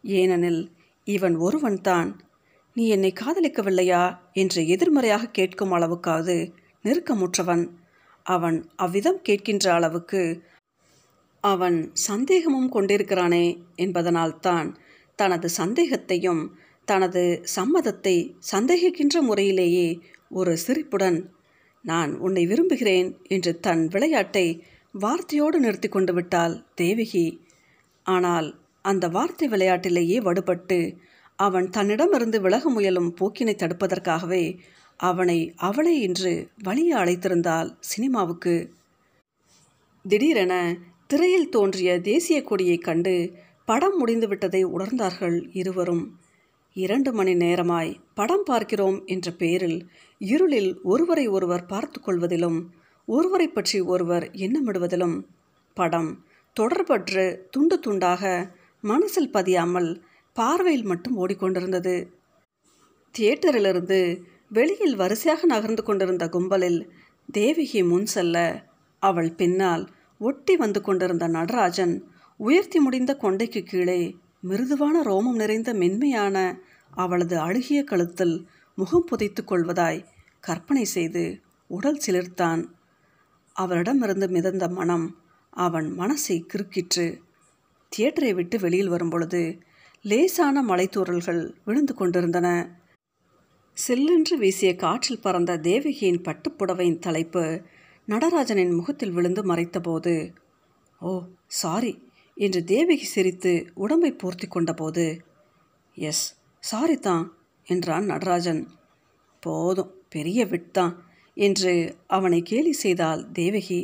ஏனெனில் 0.03 0.61
இவன் 1.07 1.35
ஒருவன்தான். 1.35 2.09
நீ 2.75 2.83
என்னை 2.87 3.11
காதலிக்கவில்லையா? 3.19 4.03
என்று 4.33 4.61
எதிர்மறையாக 4.67 5.31
கேட்கும் 5.31 5.73
அளவுக்காவது 5.73 6.37
நெருக்கமுற்றவன். 6.85 7.65
அவன் 8.25 8.57
அவ்விதம் 8.75 9.21
கேட்கின்ற 9.29 9.65
அளவுக்கு 9.67 10.21
அவன் 11.43 11.77
சந்தேகமும் 12.07 12.69
கொண்டிருக்கிறானே 12.69 13.45
என்பதனால்தான் 13.77 14.69
தனது 15.19 15.47
சந்தேகத்தையும் 15.57 16.43
தனது 16.87 17.23
சம்மதத்தை 17.55 18.15
சந்தேகிக்கின்ற 18.51 19.21
முறையிலேயே 19.21 19.87
ஒரு 20.29 20.57
சிரிப்புடன் 20.57 21.19
நான் 21.85 22.11
உன்னை 22.17 22.45
விரும்புகிறேன் 22.45 23.09
என்று 23.27 23.59
தன் 23.59 23.83
விளையாட்டை 23.87 24.47
வார்த்தையோடு 24.93 25.57
நிறுத்தி 25.59 25.89
கொண்டு 25.89 26.13
விட்டாள் 26.13 26.55
தேவகி. 26.75 27.25
ஆனால் 28.05 28.47
அந்த 28.81 29.05
வார்த்தை 29.07 29.47
விளையாட்டிலேயே 29.47 30.17
வடுபட்டு 30.19 30.79
அவன் 31.39 31.69
தன்னிடமிருந்து 31.69 32.41
விலக 32.41 32.69
முயலும் 32.69 33.15
போக்கினை 33.21 33.55
தடுப்பதற்காகவே 33.55 34.43
அவனை 34.99 35.53
அவளை 35.55 36.01
இன்று 36.01 36.49
வழிய 36.63 36.95
அழைத்திருந்தாள் 36.95 37.69
சினிமாவுக்கு. 37.79 38.73
திடீரென 40.05 40.77
திரையில் 41.07 41.49
தோன்றிய 41.49 42.01
தேசிய 42.01 42.43
கொடியைக் 42.43 42.83
கண்டு 42.83 43.31
படம் 43.65 44.07
முடிந்துவிட்டதை 44.07 44.61
உணர்ந்தார்கள் 44.65 45.49
இருவரும். 45.51 46.19
இரண்டு 46.73 47.13
மணி 47.13 47.33
நேரமாய் 47.33 47.99
படம் 48.13 48.43
பார்க்கிறோம் 48.45 49.05
என்ற 49.05 49.31
பெயரில் 49.31 49.89
இருளில் 50.17 50.81
ஒருவரை 50.83 51.27
ஒருவர் 51.27 51.65
பார்த்து 51.65 52.01
கொள்வதிலும் 52.01 52.69
ஒருவரை 53.05 53.47
பற்றி 53.47 53.79
ஒருவர் 53.79 54.31
எண்ணமிடுவதிலும் 54.31 55.25
படம் 55.73 56.23
தொடர்பற்று 56.55 57.37
துண்டு 57.49 57.79
துண்டாக 57.79 58.51
மனசில் 58.81 59.31
பதியாமல் 59.33 60.01
பார்வையில் 60.33 60.83
மட்டும் 60.83 61.27
ஓடிக்கொண்டிருந்தது. 61.27 61.95
தியேட்டரிலிருந்து 63.15 64.21
வெளியில் 64.51 64.95
வரிசையாக 64.95 65.45
நகர்ந்து 65.45 65.83
கொண்டிருந்த 65.83 66.29
கும்பலில் 66.29 66.79
தேவகி 67.31 67.83
முன் 67.83 68.05
செல்ல 68.05 68.65
அவள் 68.99 69.31
பின்னால் 69.31 69.83
ஒட்டி 70.19 70.55
வந்து 70.55 70.81
கொண்டிருந்த 70.81 71.27
நடராஜன் 71.27 71.95
உயர்த்தி 72.37 72.79
முடிந்த 72.79 73.17
கொண்டைக்கு 73.21 73.61
கீழே 73.63 74.15
மிருதுவான 74.47 75.01
ரோமம் 75.01 75.35
நிறைந்த 75.35 75.73
மென்மையான 75.73 76.37
அவளது 76.91 77.39
அழுகிய 77.39 77.83
கழுத்தில் 77.83 78.35
முகம் 78.75 79.05
புதைத்து 79.05 79.43
கொள்வதாய் 79.43 80.05
கற்பனை 80.39 80.85
செய்து 80.85 81.23
உடல் 81.67 82.01
சிலிர்த்தான். 82.05 82.61
அவளிடமிருந்து 83.55 84.27
மிதந்த 84.27 84.67
மனம் 84.67 85.05
அவன் 85.49 85.87
மனசை 85.99 86.37
கிறுக்கிற்று. 86.53 87.07
தியேட்டரை 87.91 88.33
விட்டு 88.33 88.59
வெளியில் 88.59 88.89
வரும்பொழுது 88.89 89.41
லேசான 90.01 90.63
மலைத்தூரல்கள் 90.63 91.41
விழுந்து 91.65 91.93
கொண்டிருந்தன. 91.93 92.47
செல்லென்று 93.77 94.35
வீசிய 94.37 94.75
காற்றில் 94.75 95.21
பறந்த 95.21 95.57
தேவகியின் 95.57 96.19
பட்டுப்புடவையின் 96.21 96.99
தலைப்பு 96.99 97.43
நடராஜனின் 98.07 98.73
முகத்தில் 98.73 99.11
விழுந்து 99.11 99.41
மறைத்தபோது 99.45 100.13
ஓ 101.01 101.11
சாரி 101.53 101.93
என்று 102.37 102.59
தேவகி 102.63 103.05
சிரித்து 103.05 103.51
உடம்பை 103.73 104.11
பூர்த்தி 104.11 104.47
கொண்டபோது 104.47 105.05
எஸ் 105.97 106.23
சாரி 106.63 106.97
தான் 106.97 107.25
என்றான் 107.67 108.05
நடராஜன். 108.05 108.61
போதும் 109.43 109.91
பெரிய 110.09 110.45
விட்தான் 110.45 110.93
என்று 111.37 111.73
அவனை 112.07 112.39
கேலி 112.41 112.73
செய்தால் 112.73 113.31
தேவகி. 113.31 113.81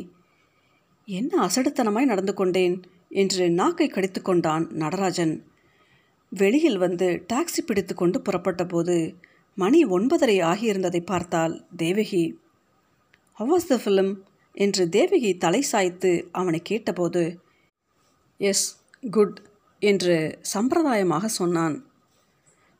என்ன 1.08 1.32
அசடுத்தனமாய் 1.46 2.10
நடந்து 2.12 2.34
கொண்டேன் 2.34 2.76
என்று 3.14 3.44
நாக்கை 3.50 3.88
கடித்து 3.88 4.22
கொண்டான் 4.22 4.66
நடராஜன். 4.74 5.34
வெளியில் 6.32 6.78
வந்து 6.78 7.08
டாக்ஸி 7.32 7.62
பிடித்து 7.66 7.94
கொண்டு 7.94 8.20
புறப்பட்ட 8.22 8.64
போது 8.64 8.96
மணி 9.58 9.84
ஒன்பதரை 9.86 10.36
ஆகியிருந்ததை 10.42 11.00
பார்த்தால் 11.04 11.54
தேவகி 11.76 12.24
ஹவாஸ் 13.38 13.68
த 13.68 13.76
ஃபிலிம் 13.76 14.12
என்று 14.54 14.88
தேவகி 14.88 15.30
தலை 15.36 15.62
சாய்த்து 15.62 16.28
அவனை 16.32 16.60
கேட்டபோது 16.62 17.22
எஸ் 18.40 18.66
குட் 19.10 19.38
என்று 19.82 20.16
சம்பிரதாயமாக 20.54 21.24
சொன்னான். 21.24 21.76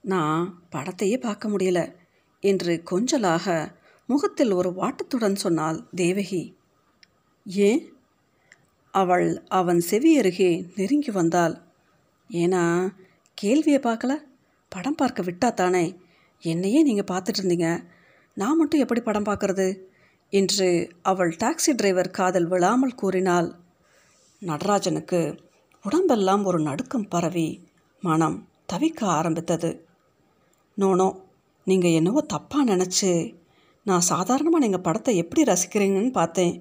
நான் 0.05 0.65
படத்தையே 0.73 1.17
பார்க்க 1.21 1.49
முடியல 1.49 1.81
என்று 2.43 2.83
கொஞ்சலாக 2.91 3.47
முகத்தில் 4.09 4.53
ஒரு 4.53 4.71
வாட்டத்துடன் 4.71 5.35
சொன்னாள் 5.35 5.79
தேவகி. 5.95 6.43
ஏன்? 7.47 7.83
அவள் 8.95 9.45
அவன் 9.51 9.81
செவி 9.81 10.19
அருகே 10.19 10.53
நெருங்கி 10.75 11.11
வந்தாள். 11.11 11.55
ஏன்னா 12.31 12.65
கேள்வியை 13.39 13.81
பார்க்கல? 13.81 14.13
படம் 14.73 14.95
பார்க்க 14.95 15.23
விட்டா 15.23 15.49
தானே 15.53 15.85
என்னையே 16.43 16.83
நீங்கள் 16.83 17.11
பார்த்துட்டு 17.11 17.41
இருந்தீங்க. 17.43 17.69
நான் 18.37 18.57
மட்டும் 18.57 18.81
எப்படி 18.81 19.01
படம் 19.01 19.29
பார்க்கறது? 19.29 19.67
என்று 20.33 20.69
அவள் 21.03 21.33
டாக்ஸி 21.37 21.73
டிரைவர் 21.75 22.11
காதல் 22.11 22.47
விழாமல் 22.47 22.95
கூறினாள். 22.95 23.49
நடராஜனுக்கு 24.43 25.21
உடம்பெல்லாம் 25.85 26.45
ஒரு 26.45 26.59
நடுக்கம் 26.61 27.09
பரவி 27.09 27.49
மனம் 28.03 28.49
தவிக்க 28.73 29.01
ஆரம்பித்தது. 29.19 29.71
நோனோ 30.79 31.09
நீங்கள் 31.67 31.91
என்னவோ 31.91 32.21
தப்பாக 32.35 32.65
நினச்சி 32.65 33.11
நான் 33.87 34.01
சாதாரணமாக 34.01 34.65
நீங்கள் 34.65 34.81
படத்தை 34.81 35.17
எப்படி 35.17 35.43
ரசிக்கிறீங்கன்னு 35.43 36.13
பார்த்தேன் 36.13 36.55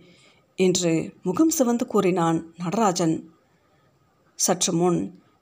என்று 0.56 0.92
முகம் 1.24 1.50
சிவந்து 1.50 1.86
கூறினான் 1.88 2.40
நடராஜன். 2.58 3.16
சற்று 4.40 4.74
முன் 4.74 5.00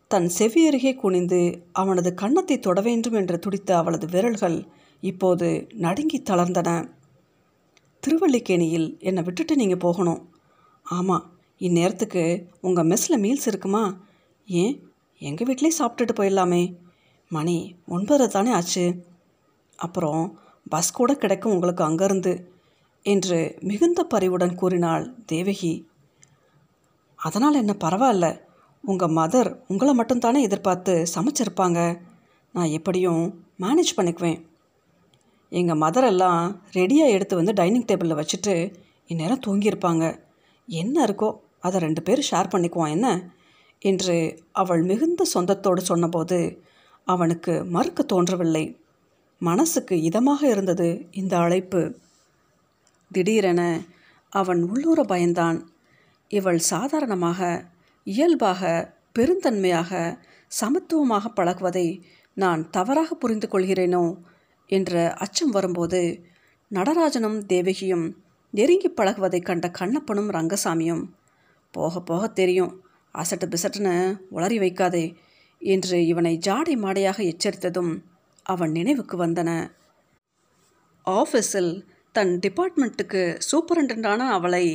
தன் 0.10 0.32
செவியருகே 0.38 0.96
குனிந்து 0.96 1.66
அவனது 1.72 2.14
கன்னத்தை 2.14 2.60
தொட 2.60 2.82
வேண்டும் 2.82 3.14
என்று 3.14 3.40
துடித்த 3.40 3.78
அவளது 3.78 4.08
விரல்கள் 4.08 4.68
இப்போது 5.02 5.68
நடுங்கி 5.74 6.22
தளர்ந்தன. 6.22 6.92
திருவல்லிக்கேணியில் 8.04 9.00
என்னை 9.00 9.24
விட்டுட்டு 9.24 9.56
நீங்கள் 9.56 9.78
போகணும். 9.78 10.30
ஆமாம் 10.84 11.32
இந்நேரத்துக்கு 11.60 12.46
உங்கள் 12.62 12.88
மெஸ்ஸில் 12.88 13.18
மீல்ஸ் 13.18 13.48
இருக்குமா? 13.48 13.98
ஏன்? 14.46 14.90
எங்கள் 15.20 15.48
வீட்டிலே 15.48 15.76
சாப்பிட்டுட்டு 15.80 16.14
போயிடலாமே. 16.16 16.76
மணி 17.30 17.76
ஒன்பதரை 17.88 18.28
தானே 18.28 18.52
ஆச்சு. 18.52 19.06
அப்புறம் 19.76 20.40
பஸ் 20.70 20.92
கூட 20.92 21.16
கிடைக்கும் 21.16 21.52
உங்களுக்கு 21.52 21.84
அங்கேருந்து 21.84 22.44
என்று 23.02 23.58
மிகுந்த 23.62 24.04
பரிவுடன் 24.04 24.56
கூறினாள் 24.56 25.14
தேவகி. 25.26 25.88
அதனால் 27.16 27.54
என்ன 27.54 27.76
பரவாயில்ல 27.80 28.48
உங்கள் 28.82 29.10
மதர் 29.10 29.60
உங்களை 29.68 29.98
மட்டும்தானே 30.00 30.42
எதிர்பார்த்து 30.42 31.06
சமைச்சிருப்பாங்க. 31.16 32.00
நான் 32.54 32.68
எப்படியும் 32.68 33.46
மேனேஜ் 33.60 33.98
பண்ணிக்குவேன். 33.98 34.46
எங்கள் 35.50 35.78
மதரெல்லாம் 35.78 36.60
ரெடியாக 36.74 37.10
எடுத்து 37.10 37.36
வந்து 37.36 37.54
டைனிங் 37.54 37.86
டேபிளில் 37.86 38.22
வச்சுட்டு 38.22 38.74
இந்நேரம் 39.08 39.40
தூங்கியிருப்பாங்க. 39.48 40.20
என்ன 40.68 41.06
இருக்கோ 41.06 41.34
அதை 41.60 41.80
ரெண்டு 41.80 42.02
பேரும் 42.02 42.30
ஷேர் 42.32 42.54
பண்ணிக்குவோம் 42.54 42.90
என்ன? 42.90 43.30
என்று 43.80 44.44
அவள் 44.52 44.82
மிகுந்த 44.82 45.26
சொந்தத்தோடு 45.34 45.78
சொன்னபோது 45.78 46.64
அவனுக்கு 47.06 47.66
மறுக்க 47.66 48.04
தோன்றவில்லை. 48.04 48.78
மனசுக்கு 49.40 49.96
இதமாக 49.96 50.44
இருந்தது 50.44 51.08
இந்த 51.12 51.38
அழைப்பு. 51.38 51.98
திடீரென 53.12 53.82
அவன் 54.30 54.64
உள்ளூர 54.64 55.04
பயந்தான். 55.04 55.62
இவள் 56.28 56.58
சாதாரணமாக 56.58 57.66
இயல்பாக 58.12 58.62
பெருந்தன்மையாக 59.20 59.92
சமத்துவமாக 60.52 61.26
பழகுவதை 61.36 61.88
நான் 62.38 62.62
தவறாக 62.70 63.16
புரிந்து 63.16 63.48
கொள்கிறேனோ? 63.48 64.04
என்ற 64.70 64.94
அச்சம் 65.18 65.50
வரும்போது 65.50 66.00
நடராஜனும் 66.72 67.40
தேவகியும் 67.46 68.06
நெருங்கி 68.54 68.90
பழகுவதை 68.90 69.40
கண்ட 69.42 69.68
கண்ணப்பனும் 69.80 70.30
ரங்கசாமியும் 70.30 71.04
போக 71.74 72.02
போக 72.02 72.24
தெரியும். 72.32 72.74
அசட்டு 73.16 73.46
பிசட்டுன்னு 73.54 73.96
உளறி 74.32 74.58
வைக்காதே 74.60 75.06
என்று 75.62 75.98
இவனை 76.06 76.34
ஜாடை 76.48 76.76
மாடையாக 76.76 77.18
எச்சரித்ததும் 77.32 77.92
அவன் 78.46 78.72
நினைவுக்கு 78.72 79.16
வந்தன. 79.26 79.50
ஆஃபீஸில் 81.08 81.72
தன் 82.16 82.34
டிபார்ட்மெண்ட்டுக்கு 82.44 83.22
சூப்பரண்டண்டான 83.50 84.22
அவளை 84.30 84.66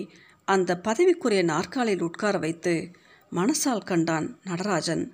அந்த 0.49 0.70
பதவிக்குரிய 0.85 1.42
நாற்காலில் 1.44 2.03
உட்கார 2.03 2.35
வைத்து 2.38 2.75
மனசால் 3.35 3.85
கண்டான் 3.85 4.27
நடராஜன். 4.44 5.05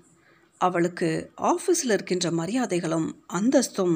அவளுக்கு 0.60 1.08
ஆஃபீஸில் 1.42 1.92
இருக்கின்ற 1.92 2.30
மரியாதைகளும் 2.30 3.08
அந்தஸ்தும் 3.26 3.94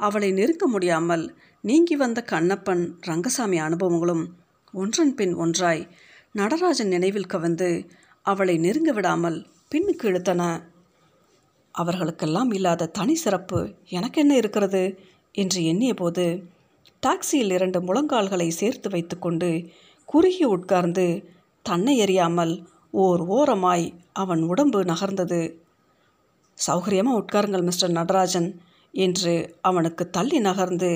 அவளை 0.00 0.32
நெருங்க 0.32 0.66
முடியாமல் 0.66 1.24
நீங்கி 1.64 1.96
வந்த 1.96 2.24
கண்ணப்பன் 2.30 2.84
ரங்கசாமி 3.00 3.58
அனுபவங்களும் 3.60 4.24
ஒன்றன் 4.72 5.14
பின் 5.14 5.34
ஒன்றாய் 5.34 5.88
நடராஜன் 6.32 6.88
நினைவில் 6.88 7.32
கவந்து 7.34 7.68
அவளை 8.22 8.58
நெருங்க 8.58 8.92
விடாமல் 8.92 9.38
பின்னுக்கு 9.74 10.06
இழுத்தன. 10.10 10.42
அவர்களுக்கெல்லாம் 11.74 12.50
இல்லாத 12.52 12.86
தனி 12.86 13.14
சிறப்பு 13.14 13.60
எனக்கு 13.88 14.20
என்ன 14.20 14.36
இருக்கிறது? 14.36 14.98
என்று 15.32 15.64
எண்ணிய 15.64 15.94
போது 15.94 16.24
டாக்ஸியில் 17.02 17.52
இரண்டு 17.52 17.80
முழங்கால்களை 17.80 18.48
சேர்த்து 18.48 18.88
வைத்துக்கொண்டு 18.90 19.50
குறுகி 20.08 20.44
உட்கார்ந்து 20.44 21.06
தன்னை 21.62 21.94
எறியாமல் 22.00 22.54
ஓர் 22.96 23.22
ஓரமாய் 23.28 23.86
அவன் 24.12 24.42
உடம்பு 24.42 24.80
நகர்ந்தது. 24.84 25.40
சௌகரியமாக 26.58 27.20
உட்காருங்கள் 27.20 27.66
மிஸ்டர் 27.68 27.92
நடராஜன் 27.92 28.48
என்று 28.94 29.34
அவனுக்கு 29.60 30.04
தள்ளி 30.10 30.38
நகர்ந்து 30.38 30.90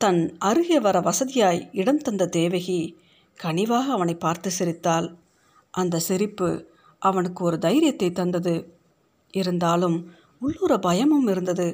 தன் 0.00 0.20
அருகே 0.38 0.78
வர 0.80 0.96
வசதியாய் 1.00 1.60
இடம் 1.72 2.02
தந்த 2.02 2.28
தேவகி 2.28 2.80
கனிவாக 3.40 3.86
அவனை 3.90 4.14
பார்த்து 4.16 4.50
சிரித்தாள். 4.50 5.08
அந்த 5.74 6.00
சிரிப்பு 6.00 6.48
அவனுக்கு 7.02 7.40
ஒரு 7.44 7.58
தைரியத்தை 7.58 8.08
தந்தது. 8.12 8.54
இருந்தாலும் 9.34 9.98
உள்ளூர 10.42 10.72
பயமும் 10.78 11.26
இருந்தது. 11.26 11.68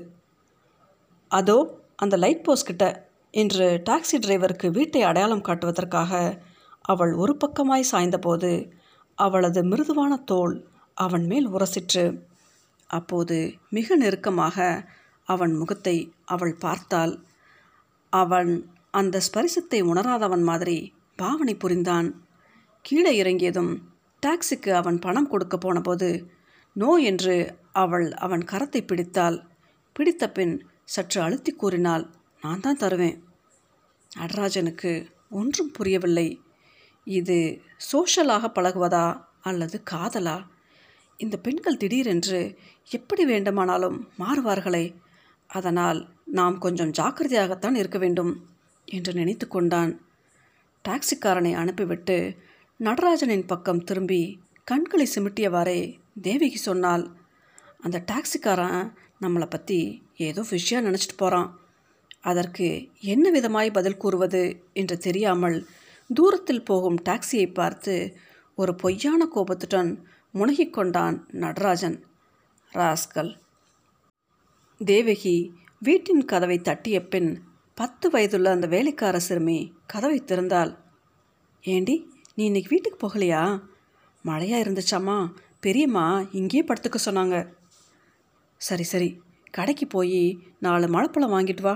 அதோ 1.30 1.58
அந்த 1.96 2.14
லைட் 2.16 2.44
போஸ்ட் 2.44 2.68
கிட்ட 2.68 2.84
என்று 3.34 3.66
டாக்ஸி 3.88 4.16
டிரைவருக்கு 4.18 4.68
வீட்டை 4.70 5.02
அடையாளம் 5.02 5.46
காட்டுவதற்காக 5.48 6.12
அவள் 6.84 7.12
ஒரு 7.14 7.32
பக்கமாய் 7.44 7.90
சாய்ந்தபோது 7.92 8.50
அவளது 9.18 9.60
மிருதுவான 9.62 10.12
தோல் 10.24 10.54
அவன் 10.96 11.24
மேல் 11.26 11.48
உரசிற்று. 11.48 12.04
அப்போது 12.90 13.36
மிக 13.68 13.96
நெருக்கமாக 13.96 14.66
அவன் 15.28 15.52
முகத்தை 15.54 15.96
அவள் 16.24 16.54
பார்த்தாள். 16.54 17.14
அவன் 18.12 18.52
அந்த 18.90 19.16
ஸ்பரிசத்தை 19.26 19.80
உணராதவன் 19.82 20.44
மாதிரி 20.50 20.78
பாவனை 21.18 21.54
புரிந்தான். 21.56 22.08
கீழே 22.84 23.12
இறங்கியதும் 23.16 23.72
டாக்ஸிக்கு 24.22 24.70
அவன் 24.70 24.98
பணம் 24.98 25.28
கொடுக்க 25.28 25.56
போனபோது 25.56 26.08
நோ 26.76 26.90
என்று 27.10 27.36
அவள் 27.82 28.06
அவன் 28.24 28.44
கரத்தை 28.44 28.80
பிடித்தாள். 28.84 29.36
பிடித்த 29.96 30.24
பின் 30.30 30.54
சற்று 30.94 31.18
அழுத்தி 31.22 31.52
கூறினாள் 31.52 32.04
நான் 32.42 32.60
தான் 32.60 32.80
தருவேன். 32.82 33.18
நடராஜனுக்கு 34.10 34.92
ஒன்றும் 35.30 35.70
புரியவில்லை. 35.70 36.28
இது 37.06 37.38
சோஷலாக 37.92 38.44
பழகுவதா 38.54 39.06
அல்லது 39.42 39.82
காதலா? 39.90 40.36
இந்த 41.16 41.36
பெண்கள் 41.36 41.76
திடீரென்று 41.76 42.56
எப்படி 42.90 43.24
வேண்டுமானாலும் 43.24 43.98
மாறுவார்களே? 44.18 44.94
அதனால் 45.46 46.00
நாம் 46.24 46.58
கொஞ்சம் 46.58 46.94
ஜாக்கிரதையாகத்தான் 46.98 47.74
இருக்க 47.74 47.98
வேண்டும் 47.98 48.32
என்று 48.88 49.12
நினைத்து 49.12 49.48
கொண்டான். 49.48 49.92
டாக்ஸிக்காரனை 50.84 51.52
அனுப்பிவிட்டு 51.54 52.16
நடராஜனின் 52.80 53.46
பக்கம் 53.46 53.84
திரும்பி 53.84 54.22
கண்களை 54.64 55.06
சிமிட்டியவாறே 55.14 55.80
தேவிக்கு 56.22 56.58
சொன்னால் 56.58 57.04
அந்த 57.80 58.02
டாக்ஸிக்காரன் 58.12 58.80
நம்மளை 59.20 59.46
பற்றி 59.46 59.78
ஏதோ 60.16 60.44
விஷயம் 60.50 60.86
நினச்சிட்டு 60.86 61.16
போகிறான் 61.16 61.50
அதற்கு 62.20 62.66
என்ன 63.00 63.30
விதமாய் 63.30 63.70
பதில் 63.70 63.96
கூறுவது 63.96 64.42
என்று 64.72 64.98
தெரியாமல் 64.98 65.66
தூரத்தில் 66.10 66.64
போகும் 66.64 66.98
டாக்ஸியை 67.02 67.52
பார்த்து 67.52 68.16
ஒரு 68.56 68.74
பொய்யான 68.74 69.26
கோபத்துடன் 69.26 70.06
முனகிக்கொண்டான் 70.34 71.20
நடராஜன். 71.28 72.04
ராஸ்கல். 72.72 73.38
தேவகி 74.84 75.52
வீட்டின் 75.78 76.24
கதவை 76.24 76.58
தட்டிய 76.58 77.08
பின் 77.08 77.42
பத்து 77.74 78.10
வயதுள்ள 78.10 78.50
அந்த 78.50 78.66
வேலைக்கார 78.66 79.18
சிறுமி 79.18 79.74
கதவை 79.86 80.22
திறந்தாள். 80.26 80.78
ஏண்டி 81.60 82.10
நீ 82.34 82.44
இன்னைக்கு 82.44 82.70
வீட்டுக்கு 82.70 83.08
போகலையா? 83.08 83.62
மழையாக 84.22 84.70
இருந்துச்சாம்மா? 84.70 85.32
பெரியம்மா 85.60 86.26
இங்கேயே 86.32 86.64
படுத்துக்க 86.64 86.96
சொன்னாங்க. 87.04 87.48
சரி 88.56 88.82
சரி. 88.82 89.20
கடைக்கு 89.50 89.86
போய் 89.86 90.38
நாலு 90.58 90.88
மழைப்பழம் 90.88 91.32
வாங்கிட்டு 91.32 91.60
வா 91.60 91.74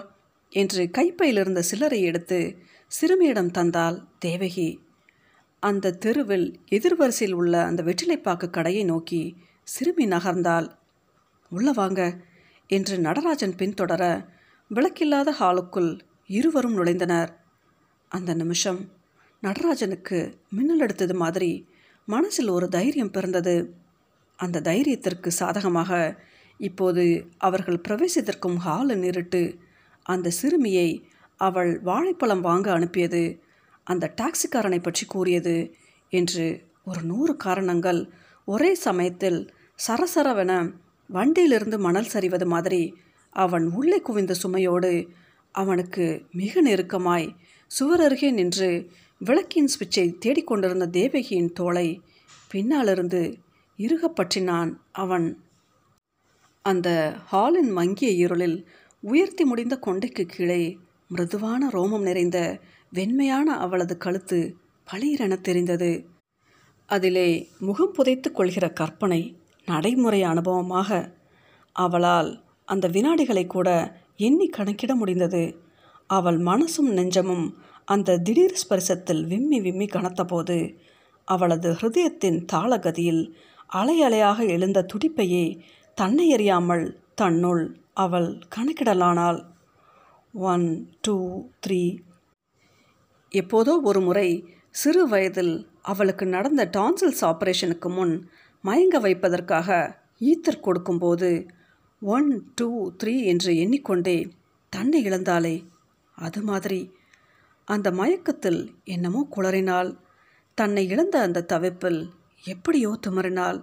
என்று 0.48 0.90
கைப்பையில் 0.90 1.36
இருந்த 1.36 1.62
சில்லறை 1.62 2.02
எடுத்து 2.02 2.56
சிறுமியிடம் 2.90 3.50
தந்தால் 3.50 4.08
தேவகி. 4.18 4.80
அந்த 5.60 5.90
தெருவில் 5.90 6.60
எதிர்வரிசையில் 6.70 7.32
உள்ள 7.32 7.64
அந்த 7.64 7.82
வெற்றிலைப்பாக்கு 7.82 8.50
கடையை 8.50 8.84
நோக்கி 8.84 9.36
சிறுமி 9.62 10.06
நகர்ந்தாள். 10.06 10.70
உள்ள 11.50 11.70
வாங்க 11.70 12.20
என்று 12.66 12.98
நடராஜன் 12.98 13.54
பின்தொடர 13.54 14.26
விளக்கில்லாத 14.70 15.28
ஹாலுக்குள் 15.40 16.00
இருவரும் 16.26 16.76
நுழைந்தனர். 16.78 17.28
அந்த 18.08 18.34
நிமிஷம் 18.34 18.80
நடராஜனுக்கு 19.40 20.34
மின்னல் 20.50 20.78
எடுத்தது 20.78 21.14
மாதிரி 21.14 21.68
மனசில் 22.04 22.48
ஒரு 22.48 22.68
தைரியம் 22.68 23.10
பிறந்தது. 23.10 23.74
அந்த 24.36 24.60
தைரியத்திற்கு 24.60 25.28
சாதகமாக 25.28 26.20
இப்போது 26.58 27.26
அவர்கள் 27.38 27.84
பிரவேசித்திருக்கும் 27.88 28.58
ஹாலு 28.66 28.96
நேரிட்டு 29.04 29.58
அந்த 30.02 30.30
சிறுமியை 30.30 31.08
அவள் 31.40 31.70
வாழைப்பழம் 31.80 32.40
வாங்க 32.40 32.68
அனுப்பியது. 32.72 33.22
அந்த 33.86 34.14
டாக்ஸிக்காரனை 34.20 34.80
பற்றி 34.82 35.04
கூறியது 35.06 35.56
என்று 36.12 36.46
ஒரு 36.84 37.02
நூறு 37.02 37.32
காரணங்கள் 37.36 38.00
ஒரே 38.48 38.70
சமயத்தில் 38.86 39.40
சரசரவென 39.86 40.52
வண்டியிலிருந்து 41.10 41.76
மணல் 41.78 42.12
சரிவது 42.12 42.46
மாதிரி 42.46 42.82
அவன் 43.36 43.66
உள்ளே 43.70 43.98
குவிந்த 44.00 44.32
சுமையோடு 44.42 44.92
அவனுக்கு 45.54 46.06
மிக 46.32 46.62
நெருக்கமாய் 46.62 47.28
சுவர் 47.70 48.00
அருகே 48.00 48.30
நின்று 48.30 48.70
விளக்கின் 49.20 49.70
சுவிட்சை 49.72 50.04
தேடிக்கொண்டிருந்த 50.24 50.86
தேவகியின் 50.98 51.52
தோளை 51.60 51.86
பின்னாலிருந்து 52.50 53.22
இறுகப்பற்றினான் 53.78 54.70
அவன். 55.02 55.28
அந்த 56.64 56.88
ஹாலின் 57.26 57.70
மங்கிய 57.70 58.10
இருளில் 58.24 58.58
உயர்த்தி 59.02 59.44
முடிந்த 59.44 59.74
கொண்டைக்கு 59.86 60.24
கீழே 60.26 60.62
மிருதுவான 61.10 61.68
ரோமம் 61.68 62.02
நிறைந்த 62.02 62.60
வெண்மையான 62.92 63.56
அவளது 63.56 63.96
கழுத்து 63.96 64.56
பளீரென 64.92 65.40
தெரிந்தது. 65.40 66.06
அதிலே 66.86 67.48
முகம் 67.58 67.92
புதைத்து 67.92 68.32
கொள்கிற 68.32 68.68
கற்பனை 68.70 69.36
நடைமுறை 69.66 70.22
அனுபவமாக 70.22 71.14
அவளால் 71.72 72.44
அந்த 72.64 72.88
வினாடிகளை 72.88 73.46
கூட 73.46 73.68
எண்ணி 74.16 74.46
கணக்கிட 74.48 74.94
முடிந்தது. 74.94 75.42
அவள் 76.06 76.38
மனசும் 76.38 76.90
நெஞ்சமும் 76.90 77.58
அந்த 77.84 78.18
திடீர் 78.18 78.58
ஸ்பரிசத்தில் 78.62 79.22
விம்மி 79.26 79.60
விம்மி 79.60 79.86
கனத்தபோது 79.86 80.76
அவளது 81.24 81.70
ஹிருதயத்தின் 81.72 82.44
தாளகதியில் 82.52 83.34
அலை 83.66 84.02
அலையாக 84.02 84.46
எழுந்த 84.46 84.86
துடிப்பையே 84.92 85.60
தன்னை 85.94 86.32
அறியாமல் 86.32 87.00
தன்னுள் 87.14 87.76
அவள் 87.94 88.38
கணக்கிடலானாள். 88.56 89.40
One 90.34 90.66
two 91.00 91.14
three. 91.66 91.98
எப்போதோ 93.32 93.72
ஒரு 93.82 94.00
முறை 94.00 94.28
சிறு 94.70 95.08
வயதில் 95.08 95.54
அவளுக்கு 95.82 96.26
நடந்த 96.26 96.64
டான்சில்ஸ் 96.72 97.22
ஆப்ரேஷனுக்கு 97.22 97.88
முன் 97.88 98.30
மயங்க 98.64 99.00
வைப்பதற்காக 99.00 99.98
ஈத்தர் 100.20 100.60
கொடுக்கும்போது 100.60 101.30
ஒன் 102.02 102.50
டூ 102.54 102.92
த்ரீ 103.02 103.14
என்று 103.22 103.56
எண்ணிக்கொண்டே 103.56 104.30
தன்னை 104.72 105.10
இழந்தாளே. 105.10 105.56
அது 106.14 106.42
மாதிரி 106.42 106.80
அந்த 107.64 107.90
மயக்கத்தில் 107.90 108.74
என்னமோ 108.84 109.28
குளறினாள். 109.36 109.96
தன்னை 110.54 110.88
இழந்த 110.88 111.20
அந்த 111.20 111.46
தவிப்பில் 111.52 112.00
எப்படியோ 112.44 112.98
திமறினாள். 113.06 113.60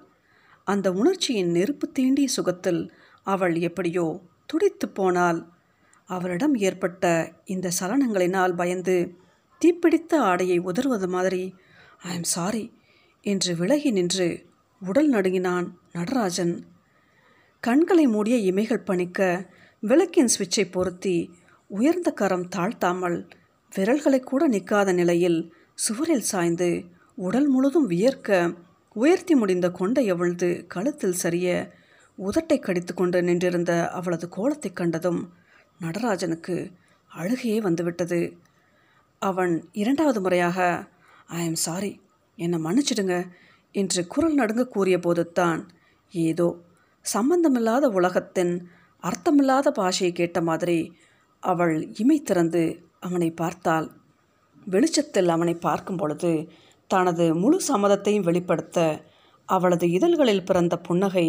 அந்த 0.63 0.87
உணர்ச்சியின் 0.91 1.51
நெருப்பு 1.51 1.87
தீண்டிய 1.91 2.27
சுகத்தில் 2.27 2.91
அவள் 3.23 3.55
எப்படியோ 3.55 4.21
துடித்து 4.45 4.89
போனாள். 4.89 5.39
அவரிடம் 6.09 6.55
ஏற்பட்ட 6.55 7.33
இந்த 7.45 7.71
சலனங்களினால் 7.79 8.55
பயந்து 8.55 9.15
தீப்பிடித்த 9.65 10.15
ஆடையை 10.15 10.57
உதறுவது 10.59 11.07
மாதிரி 11.07 11.53
ஐ 11.97 12.15
எம் 12.15 12.23
சாரி 12.23 12.73
என்று 13.21 13.55
விலகி 13.55 13.91
நின்று 13.91 14.45
உடல் 14.79 15.09
நடுங்கினான் 15.09 15.77
நடராஜன். 15.91 16.67
கண்களை 17.59 18.07
மூடிய 18.07 18.53
இமைகள் 18.53 18.85
பணிக்க 18.85 19.49
விளக்கின் 19.81 20.29
சுவிட்சை 20.39 20.71
பொருத்தி 20.71 21.31
உயர்ந்த 21.67 22.11
கரம் 22.11 22.47
தாழ்த்தாமல் 22.55 23.29
விரல்களை 23.75 24.19
கூட 24.19 24.49
நிற்காத 24.49 24.93
நிலையில் 24.93 25.53
சுவரில் 25.73 26.27
சாய்ந்து 26.31 26.83
உடல் 27.15 27.47
முழுதும் 27.47 27.85
வியர்க்க 27.85 28.55
உயர்த்தி 28.93 29.35
முடிந்த 29.35 29.71
கொண்டை 29.71 30.09
அவிழ்ந்து 30.09 30.65
கழுத்தில் 30.67 31.13
சரிய 31.13 31.71
உதட்டை 32.17 32.59
கடித்து 32.59 32.93
கொண்டு 32.93 33.23
நின்றிருந்த 33.23 33.89
அவளது 33.89 34.29
கோலத்தை 34.29 34.73
கண்டதும் 34.73 35.33
நடராஜனுக்கு 35.79 36.55
அழுகையே 37.11 37.57
வந்துவிட்டது. 37.61 38.19
அவன் 39.21 39.53
இரண்டாவது 39.73 40.19
முறையாக 40.21 40.57
ஐ 41.35 41.39
எம் 41.45 41.59
சாரி 41.65 41.91
என்னை 42.37 42.57
மன்னிச்சிடுங்க 42.59 43.15
என்று 43.75 44.01
குரல் 44.07 44.37
நடுங்க 44.39 44.63
கூறிய 44.67 44.97
போதுத்தான் 44.97 45.61
ஏதோ 46.13 46.47
சம்பந்தமில்லாத 47.05 47.85
உலகத்தின் 47.89 48.53
அர்த்தமில்லாத 49.03 49.67
பாஷையை 49.71 50.11
கேட்ட 50.11 50.39
மாதிரி 50.41 50.79
அவள் 51.43 51.75
இமை 51.97 52.17
திறந்து 52.21 52.63
அவனை 52.99 53.29
பார்த்தாள். 53.33 53.87
வெளிச்சத்தில் 54.67 55.29
அவனை 55.29 55.55
பார்க்கும் 55.57 55.97
பொழுது 55.97 56.31
தனது 56.89 57.25
முழு 57.35 57.57
சம்மதத்தையும் 57.61 58.27
வெளிப்படுத்த 58.27 58.79
அவளது 59.49 59.85
இதழ்களில் 59.89 60.45
பிறந்த 60.45 60.75
புன்னகை 60.77 61.27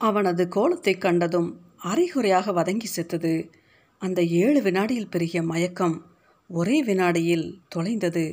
அவனது 0.00 0.42
கோலத்தை 0.48 0.94
கண்டதும் 0.96 1.50
அரைகுறையாக 1.82 2.52
வதங்கி 2.52 2.86
செத்தது. 2.86 3.50
அந்த 3.98 4.22
ஏழு 4.22 4.62
வினாடியில் 4.62 5.08
பெருகிய 5.08 5.42
மயக்கம் 5.42 5.96
ஒரே 6.50 6.82
வினாடியில் 6.82 7.46
தொலைந்தது. 7.68 8.24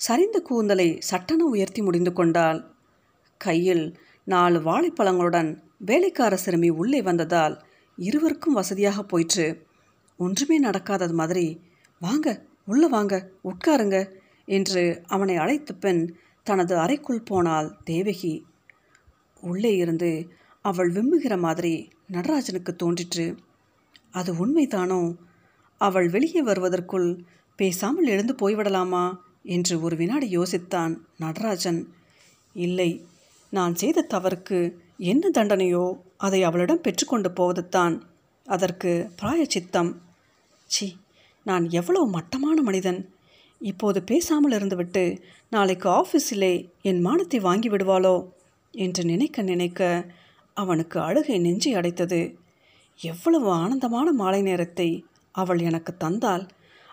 சரிந்த 0.00 0.36
கூந்தலை 0.40 0.88
சட்டன 1.10 1.44
உயர்த்தி 1.44 1.82
முடிந்து 1.82 2.12
கொண்டாள். 2.12 2.60
கையில் 3.40 3.84
நாலு 4.24 4.58
வாழைப்பழங்களுடன் 4.60 5.50
வேலைக்கார 5.78 6.36
சிறுமி 6.36 6.68
உள்ளே 6.68 7.02
வந்ததால் 7.02 7.54
இருவருக்கும் 7.98 8.52
வசதியாக 8.52 9.02
போயிற்று. 9.02 9.46
ஒன்றுமே 10.16 10.56
நடக்காதது 10.62 11.12
மாதிரி 11.12 11.46
வாங்க 12.00 12.28
உள்ளே 12.64 12.88
வாங்க 12.88 13.14
உட்காருங்க 13.44 13.96
என்று 14.48 14.82
அவனை 15.06 15.36
அழைத்த 15.36 15.74
பின் 15.74 16.02
தனது 16.42 16.74
அறைக்குள் 16.78 17.22
போனாள் 17.22 17.68
தேவகி. 17.84 18.34
உள்ளே 19.42 19.72
இருந்து 19.76 20.10
அவள் 20.64 20.90
விம்முகிற 20.92 21.38
மாதிரி 21.38 21.74
நடராஜனுக்கு 22.10 22.76
தோன்றிற்று. 22.76 23.38
அது 24.10 24.30
உண்மைதானோ? 24.34 25.16
அவள் 25.80 26.08
வெளியே 26.08 26.42
வருவதற்குள் 26.42 27.24
பேசாமல் 27.56 28.06
எழுந்து 28.06 28.34
போய்விடலாமா? 28.34 29.16
என்று 29.42 29.82
ஒரு 29.82 29.96
வினாடி 29.96 30.38
யோசித்தான் 30.38 30.98
நடராஜன். 31.18 31.80
இல்லை 32.54 33.06
நான் 33.50 33.74
செய்த 33.74 34.06
தவறுக்கு 34.10 34.74
என்ன 34.96 35.30
தண்டனையோ 35.34 36.00
அதை 36.16 36.42
அவளிடம் 36.42 36.80
பெற்றுக்கொண்டு 36.80 37.30
போவதுதான் 37.32 38.02
அதற்கு 38.46 39.10
பிராயச்சித்தம். 39.16 40.00
சி 40.64 40.96
நான் 41.44 41.70
எவ்வளவு 41.70 42.08
மட்டமான 42.08 42.62
மனிதன். 42.62 43.12
இப்போது 43.60 44.02
பேசாமல் 44.02 44.52
இருந்துவிட்டு 44.52 45.20
நாளைக்கு 45.50 45.88
ஆஃபீஸிலே 45.88 46.70
என் 46.82 47.00
மானத்தை 47.00 47.40
வாங்கி 47.40 47.68
விடுவாளோ? 47.70 48.16
என்று 48.70 49.04
நினைக்க 49.04 49.42
நினைக்க 49.42 50.10
அவனுக்கு 50.58 50.98
அழுகை 51.00 51.36
நெஞ்சி 51.38 51.70
அடைத்தது. 51.74 52.20
எவ்வளவு 53.00 53.48
ஆனந்தமான 53.62 54.08
மாலை 54.12 54.40
நேரத்தை 54.42 54.88
அவள் 55.34 55.60
எனக்கு 55.60 55.92
தந்தால் 55.96 56.44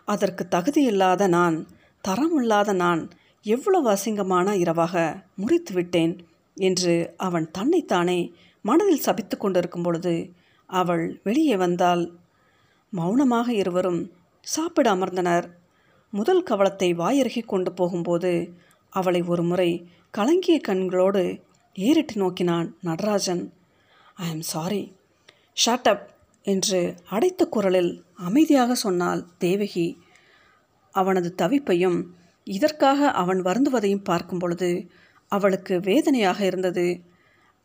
அதற்கு 0.07 0.43
தகுதியில்லாத 0.55 1.27
நான் 1.27 1.55
தரமில்லாத 2.03 2.73
நான் 2.83 3.01
எவ்வளவு 3.45 3.87
அசிங்கமான 3.93 4.47
இரவாக 4.63 4.95
முறித்து 5.35 5.73
விட்டேன் 5.73 6.13
என்று 6.57 6.93
அவன் 7.17 7.47
தன்னைத்தானே 7.51 8.19
மனதில் 8.65 9.05
சபித்து 9.07 9.35
கொண்டிருக்கும் 9.37 9.85
பொழுது 9.85 10.13
அவள் 10.69 11.03
வெளியே 11.23 11.55
வந்தால் 11.55 12.03
மௌனமாக 12.93 13.47
இருவரும் 13.61 14.01
சாப்பிட 14.47 14.87
அமர்ந்தனர். 14.95 15.47
முதல் 16.13 16.43
கவலத்தை 16.43 16.89
வாயருகி 16.93 17.41
கொண்டு 17.45 17.71
போகும்போது 17.73 18.31
அவளை 18.93 19.21
ஒரு 19.31 19.43
முறை 19.43 19.69
கலங்கிய 20.17 20.57
கண்களோடு 20.67 21.23
ஏறிட்டு 21.75 22.15
நோக்கினான் 22.15 22.67
Natarajan. 22.81 23.41
I 24.15 24.29
am 24.29 24.41
sorry 24.41 24.83
shut 25.53 25.87
up 25.87 26.05
என்று 26.45 26.79
அடைத்த 27.09 27.45
குரலில் 27.45 28.03
அமைதியாக 28.15 28.75
சொன்னாள் 28.75 29.21
தேவகி. 29.37 29.87
அவனது 30.91 31.29
தவிப்பையும் 31.37 31.97
இதற்காக 32.47 33.11
அவன் 33.11 33.41
வருந்துவதையும் 33.41 34.03
பார்க்கும் 34.03 34.39
பொழுது 34.39 34.69
அவளுக்கு 35.31 35.79
வேதனையாக 35.79 36.45
இருந்தது. 36.45 36.87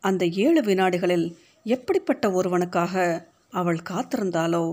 அந்த 0.03 0.25
ஏழு 0.25 0.61
வினாடிகளில் 0.61 1.27
எப்படிப்பட்ட 1.65 2.31
ஒருவனுக்காக 2.31 3.25
அவள் 3.49 3.79
காத்திருந்தாலோ 3.89 4.65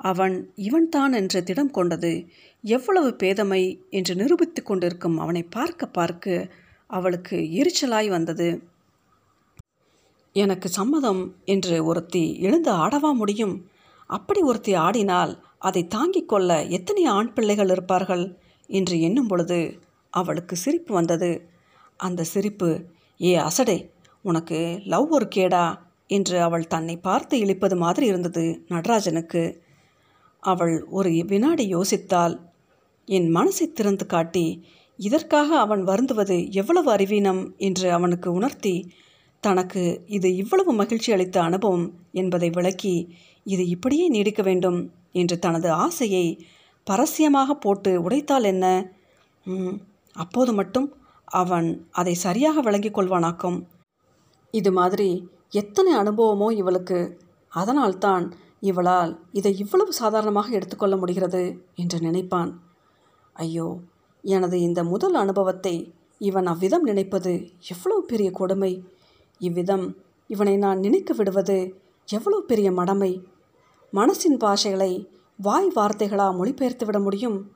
அவன் 0.00 0.52
இவன்தான் 0.54 1.12
என்று 1.12 1.42
திடம் 1.42 1.70
கொண்டது. 1.70 2.12
எவ்வளவு 2.64 3.10
பேதமை 3.22 3.62
என்று 3.90 4.14
நிரூபித்து 4.14 4.62
கொண்டிருக்கும் 4.62 5.18
அவனை 5.18 5.42
பார்க்க 5.42 5.86
பார்க்க 5.86 6.48
அவளுக்கு 6.86 7.36
எரிச்சலாய் 7.60 8.08
வந்தது. 8.08 8.48
எனக்கு 10.38 10.68
சம்மதம் 10.68 11.22
என்று 11.44 11.74
ஒருத்தி 11.84 12.24
எழுந்து 12.38 12.70
ஆடவா 12.72 13.10
முடியும்? 13.12 13.54
அப்படி 14.10 14.40
ஒருத்தி 14.40 14.72
ஆடினால் 14.76 15.32
அதை 15.58 15.82
தாங்கிக் 15.86 16.28
கொள்ள 16.28 16.50
எத்தனை 16.68 17.04
ஆண் 17.04 17.32
பிள்ளைகள் 17.32 17.70
இருப்பார்கள்? 17.70 18.24
என்று 18.70 18.96
எண்ணும் 19.00 19.26
பொழுது 19.26 19.58
அவளுக்கு 20.12 20.54
சிரிப்பு 20.56 20.92
வந்தது. 20.94 21.30
அந்த 22.00 22.22
சிரிப்பு 22.24 22.70
ஏ 23.20 23.32
அசடே 23.38 23.78
உனக்கு 24.24 24.58
லவ் 24.84 25.10
ஒரு 25.10 25.28
கேடா? 25.34 25.66
என்று 26.10 26.36
அவள் 26.42 26.66
தன்னை 26.66 26.94
பார்த்து 26.98 27.34
இழிப்பது 27.38 27.76
மாதிரி 27.76 28.06
இருந்தது 28.06 28.44
நடராஜனுக்கு. 28.68 29.42
அவள் 30.42 30.76
ஒரு 30.90 31.10
வினாடி 31.26 31.64
யோசித்தாள். 31.74 32.36
என் 33.08 33.30
மனசை 33.34 33.66
திறந்து 33.72 34.04
காட்டி 34.06 34.46
இதற்காக 34.98 35.58
அவன் 35.58 35.82
வருந்துவது 35.84 36.38
எவ்வளவு 36.52 36.88
அறிவீனம்? 36.90 37.42
என்று 37.58 37.86
அவனுக்கு 37.92 38.28
உணர்த்தி 38.32 38.74
தனக்கு 39.44 39.82
இது 40.16 40.28
இவ்வளவு 40.36 40.70
மகிழ்ச்சி 40.72 41.10
அளித்த 41.12 41.36
அனுபவம் 41.42 41.86
என்பதை 42.12 42.48
விளக்கி 42.50 42.94
இது 43.46 43.64
இப்படியே 43.68 44.06
நீடிக்க 44.08 44.40
வேண்டும் 44.42 44.78
என்று 45.12 45.36
தனது 45.38 45.68
ஆசையை 45.84 46.24
பரஸ்யமாக 46.86 47.54
போட்டு 47.64 47.90
உடைத்தால் 48.02 48.46
என்ன? 48.52 48.66
அப்போது 50.16 50.52
மட்டும் 50.52 50.88
அவன் 51.40 51.68
அதை 51.90 52.14
சரியாக 52.26 52.60
விளங்கிக் 52.60 52.96
கொள்வானாக்கும். 52.98 53.58
இது 54.54 54.70
மாதிரி 54.72 55.08
எத்தனை 55.52 55.92
அனுபவமோ 55.94 56.48
இவளுக்கு. 56.60 57.00
அதனால்தான் 57.52 58.24
இவளால் 58.70 59.12
இதை 59.32 59.52
இவ்வளவு 59.58 59.92
சாதாரணமாக 59.92 60.48
எடுத்துக்கொள்ள 60.58 60.94
முடிகிறது 60.96 61.42
என்று 61.74 61.98
நினைப்பான். 62.00 62.50
ஐயோ 63.36 63.68
எனது 64.24 64.56
இந்த 64.60 64.80
முதல் 64.84 65.16
அனுபவத்தை 65.22 65.74
இவன் 66.20 66.48
அவ்விதம் 66.52 66.86
நினைப்பது 66.90 67.32
எவ்வளவு 67.72 68.00
பெரிய 68.04 68.28
கொடுமை. 68.30 68.72
இவ்விதம் 69.38 69.96
இவனை 70.26 70.56
நான் 70.56 70.78
நினைக்க 70.78 71.14
விடுவது 71.14 71.74
எவ்வளோ 72.08 72.40
பெரிய 72.40 72.72
மடமை. 72.72 73.22
மனசின் 73.92 74.36
பாஷைகளை 74.40 75.06
வாய் 75.36 75.72
வார்த்தைகளாக 75.74 76.36
மொழிபெயர்த்து 76.36 76.86
விட 76.86 76.98
முடியும்? 77.00 77.52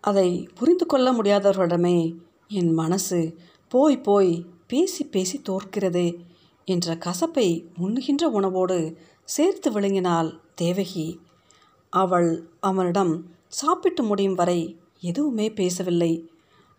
அதை 0.00 0.48
புரிந்து 0.54 0.86
கொள்ள 0.86 1.12
முடியாதவர்களிடமே 1.12 2.16
என் 2.48 2.72
மனசு 2.72 3.34
போய் 3.68 3.98
போய் 3.98 4.46
பேசி 4.66 5.04
பேசி 5.04 5.42
தோற்கிறது 5.42 6.18
என்ற 6.64 6.94
கசப்பை 6.94 7.48
உண்ணுகின்ற 7.78 8.30
உணவோடு 8.32 8.96
சேர்த்து 9.24 9.70
விழுங்கினாள் 9.70 10.30
தேவகி. 10.54 11.20
அவள் 11.90 12.48
அவனிடம் 12.60 13.26
சாப்பிட்டு 13.48 14.02
முடியும் 14.02 14.34
வரை 14.34 14.80
எதுவுமே 15.00 15.52
பேசவில்லை. 15.52 16.30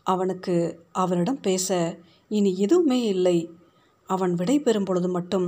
அவனுக்கு 0.03 0.55
அவனிடம் 0.91 1.41
பேச 1.41 1.97
இனி 2.27 2.57
எதுவுமே 2.57 3.01
இல்லை. 3.01 3.37
அவன் 4.09 4.33
விடை 4.33 4.59
பெறும் 4.59 4.83
பொழுது 4.83 5.09
மட்டும் 5.09 5.47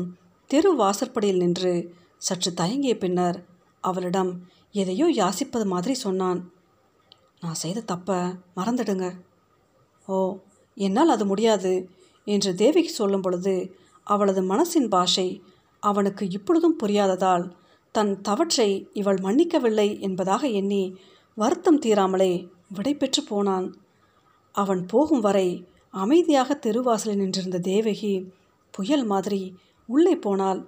தெரு 0.49 0.75
வாசற்படியில் 0.75 1.37
நின்று 1.37 1.73
சற்று 2.17 2.53
தயங்கிய 2.53 2.97
பின்னர் 2.97 3.37
அவளிடம் 3.83 4.31
எதையோ 4.71 5.07
யாசிப்பது 5.11 5.65
மாதிரி 5.65 5.93
சொன்னான். 5.93 6.39
நான் 7.41 7.53
செய்த 7.53 7.79
தப்பை 7.81 8.19
மறந்துடுங்க. 8.55 9.07
ஓ 10.07 10.15
என்னால் 10.77 11.09
அது 11.09 11.25
முடியாது 11.25 11.73
என்று 12.23 12.55
தேவிக்கு 12.55 12.91
சொல்லும் 12.91 13.21
பொழுது 13.21 13.75
அவளது 14.03 14.41
மனசின் 14.41 14.87
பாஷை 14.87 15.27
அவனுக்கு 15.79 16.27
இப்பொழுதும் 16.29 16.79
புரியாததால் 16.83 17.45
தன் 17.91 18.21
தவற்றை 18.21 18.69
இவள் 18.93 19.17
மன்னிக்கவில்லை 19.17 19.99
என்பதாக 19.99 20.47
எண்ணி 20.47 20.83
வருத்தம் 21.35 21.79
தீராமலே 21.79 22.31
விடைபெற்று 22.73 23.21
போனான். 23.27 23.67
அவன் 24.51 24.85
போகும் 24.85 25.19
வரை 25.19 25.67
அமைதியாக 25.89 26.55
தெருவாசலில் 26.55 27.15
நின்றிருந்த 27.15 27.59
தேவகி 27.59 28.13
புயல் 28.77 29.05
மாதிரி 29.05 29.41
உள்ளே 29.89 30.15
போனால் 30.17 30.61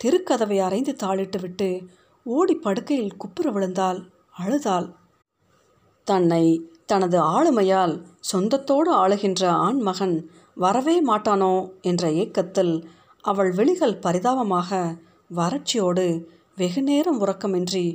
தெருக்கதவை 0.00 0.58
அரைந்து 0.66 0.92
தாளிட்டு 1.02 1.38
விட்டு 1.40 1.68
ஓடி 2.26 2.54
படுக்கையில் 2.56 3.16
குப்புற 3.16 3.50
விழுந்தாள் 3.50 4.00
அழுதாள். 4.42 4.88
தன்னை 6.06 6.44
தனது 6.90 7.18
ஆளுமையால் 7.36 7.94
சொந்தத்தோடு 8.32 8.90
ஆளுகின்ற 9.02 9.42
ஆண்மகன் 9.66 10.16
வரவே 10.64 10.96
மாட்டானோ 11.06 11.54
என்ற 11.90 12.04
ஏக்கத்தில் 12.22 12.74
அவள் 13.24 13.50
விழிகள் 13.52 14.02
பரிதாபமாக 14.04 14.80
வறட்சியோடு 15.30 16.06
வெகுநேரம் 16.56 17.20
உறக்கமின்றி 17.20 17.86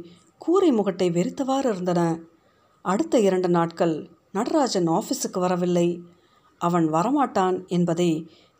கூரை 0.41 0.69
முகட்டை 0.71 1.07
வெறித்தவாறு 1.17 1.69
இருந்தன. 1.73 2.01
அடுத்த 2.85 3.15
இரண்டு 3.19 3.49
நாட்கள் 3.49 3.95
நடராஜன் 4.31 4.89
ஆஃபீஸுக்கு 4.97 5.39
வரவில்லை. 5.39 5.87
அவன் 6.61 6.87
வரமாட்டான் 6.89 7.57
என்பதை 7.67 8.09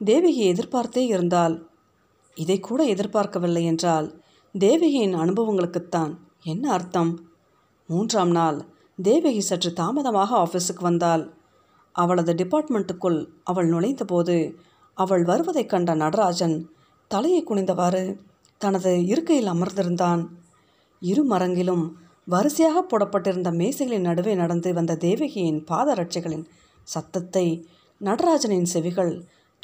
தேவகி 0.02 0.44
எதிர்பார்த்தே 0.52 1.04
இருந்தால் 1.06 1.56
இதை 2.38 2.58
கூட 2.60 2.82
எதிர்பார்க்கவில்லை 2.84 3.64
என்றால் 3.64 4.08
தேவகியின் 4.56 5.16
அனுபவங்களுக்குத்தான் 5.16 6.14
என்ன 6.44 6.66
அர்த்தம்? 6.72 7.12
மூன்றாம் 7.90 8.32
நாள் 8.32 8.58
தேவகி 9.00 9.42
சற்று 9.42 9.70
தாமதமாக 9.74 10.32
ஆஃபீஸுக்கு 10.38 10.82
வந்தாள். 10.82 11.24
அவளது 11.96 12.32
டிபார்ட்மெண்ட்டுக்குள் 12.34 13.20
அவள் 13.44 13.70
நுழைந்தபோது 13.70 14.36
அவள் 14.98 15.24
வருவதைக் 15.24 15.70
கண்ட 15.70 15.92
நடராஜன் 15.94 16.58
தலையை 17.12 17.42
குனிந்தவாறு 17.44 18.04
தனது 18.62 18.92
இருக்கையில் 19.06 19.52
அமர்ந்திருந்தான். 19.54 20.22
இரு 21.02 21.24
மரங்கிலும் 21.30 21.86
வரிசையாக 22.28 22.82
போடப்பட்டிருந்த 22.82 23.50
மேசைகளின் 23.52 24.08
நடுவே 24.10 24.34
நடந்து 24.36 24.70
வந்த 24.74 25.00
தேவகியின் 25.06 25.62
பாதரட்சைகளின் 25.72 26.46
சத்தத்தை 26.88 27.46
நடராஜனின் 28.02 28.70
செவிகள் 28.74 29.12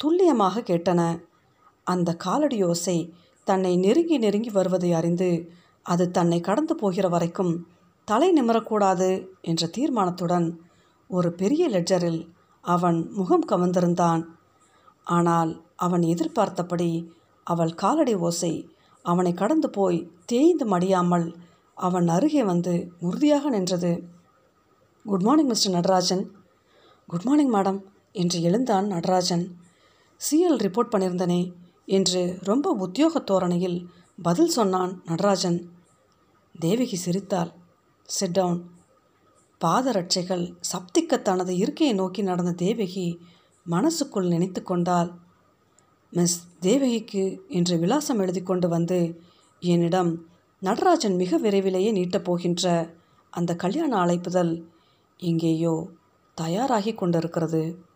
துல்லியமாக 0.00 0.60
கேட்டன. 0.60 1.00
அந்த 1.86 2.10
காலடி 2.24 2.58
ஓசை 2.64 2.98
தன்னை 3.46 3.72
நெருங்கி 3.76 4.16
நெருங்கி 4.18 4.50
வருவதை 4.50 4.90
அறிந்து 4.92 5.30
அது 5.82 6.04
தன்னை 6.10 6.38
கடந்து 6.40 6.74
போகிற 6.74 7.06
வரைக்கும் 7.08 7.52
தலை 8.08 8.28
நிமிரக்கூடாது 8.38 9.08
என்ற 9.40 9.66
தீர்மானத்துடன் 9.66 10.46
ஒரு 11.10 11.28
பெரிய 11.32 11.62
லெட்ஜரில் 11.68 12.20
அவன் 12.64 12.98
முகம் 13.12 13.46
கவர்ந்திருந்தான். 13.48 14.22
ஆனால் 15.16 15.50
அவன் 15.76 16.02
எதிர்பார்த்தபடி 16.02 16.90
அவள் 17.46 17.74
காலடி 17.74 18.14
ஓசை 18.14 18.52
அவனை 19.04 19.32
கடந்து 19.34 19.68
போய் 19.70 19.98
தேய்ந்து 20.26 20.64
மடியாமல் 20.66 21.26
அவன் 21.74 22.08
அருகே 22.08 22.42
வந்து 22.44 22.74
உறுதியாக 23.00 23.50
நின்றது. 23.50 23.92
Good 25.04 25.22
morning 25.22 25.46
mister 25.46 25.72
Natarajan. 25.72 26.24
Good 27.08 27.24
morning 27.24 27.54
madam. 27.54 27.78
என்று 28.12 28.42
எழுந்தான் 28.42 28.86
நடராஜன். 28.86 29.56
சிஎல் 30.20 30.58
ரிப்போர்ட் 30.58 30.92
பண்ணியிருந்தனே 30.92 31.52
என்று 31.86 32.38
ரொம்ப 32.42 32.70
உத்தியோக 32.70 33.18
தோரணையில் 33.18 33.90
பதில் 34.22 34.48
சொன்னான் 34.48 35.02
நடராஜன். 35.06 35.70
தேவகி 36.58 36.96
சிரித்தாள். 36.96 37.52
சிட் 38.04 38.30
டவுன் 38.30 38.70
பாதரட்சைகள் 39.64 40.54
சப்திக்க 40.60 41.22
தனது 41.22 41.56
இருக்கையை 41.56 41.96
நோக்கி 41.96 42.22
நடந்த 42.22 42.52
தேவகி 42.52 43.20
மனசுக்குள் 43.64 44.26
நினைத்து 44.26 44.62
கொண்டாள். 44.62 45.12
மிஸ் 46.10 46.46
தேவகிக்கு 46.60 47.40
என்று 47.48 47.78
விலாசம் 47.78 48.18
எழுதி 48.18 48.42
கொண்டு 48.42 48.68
வந்து 48.68 49.20
என்னிடம் 49.60 50.26
நடராஜன் 50.60 51.16
மிக 51.16 51.36
விரைவிலேயே 51.36 51.92
நீட்டப் 51.92 52.24
போகின்ற 52.24 52.94
அந்த 53.30 53.56
கல்யாண 53.56 54.04
அழைப்புதல் 54.04 54.64
எங்கேயோ 55.16 55.88
தயாராகி 56.34 56.94
கொண்டிருக்கிறது. 56.94 57.86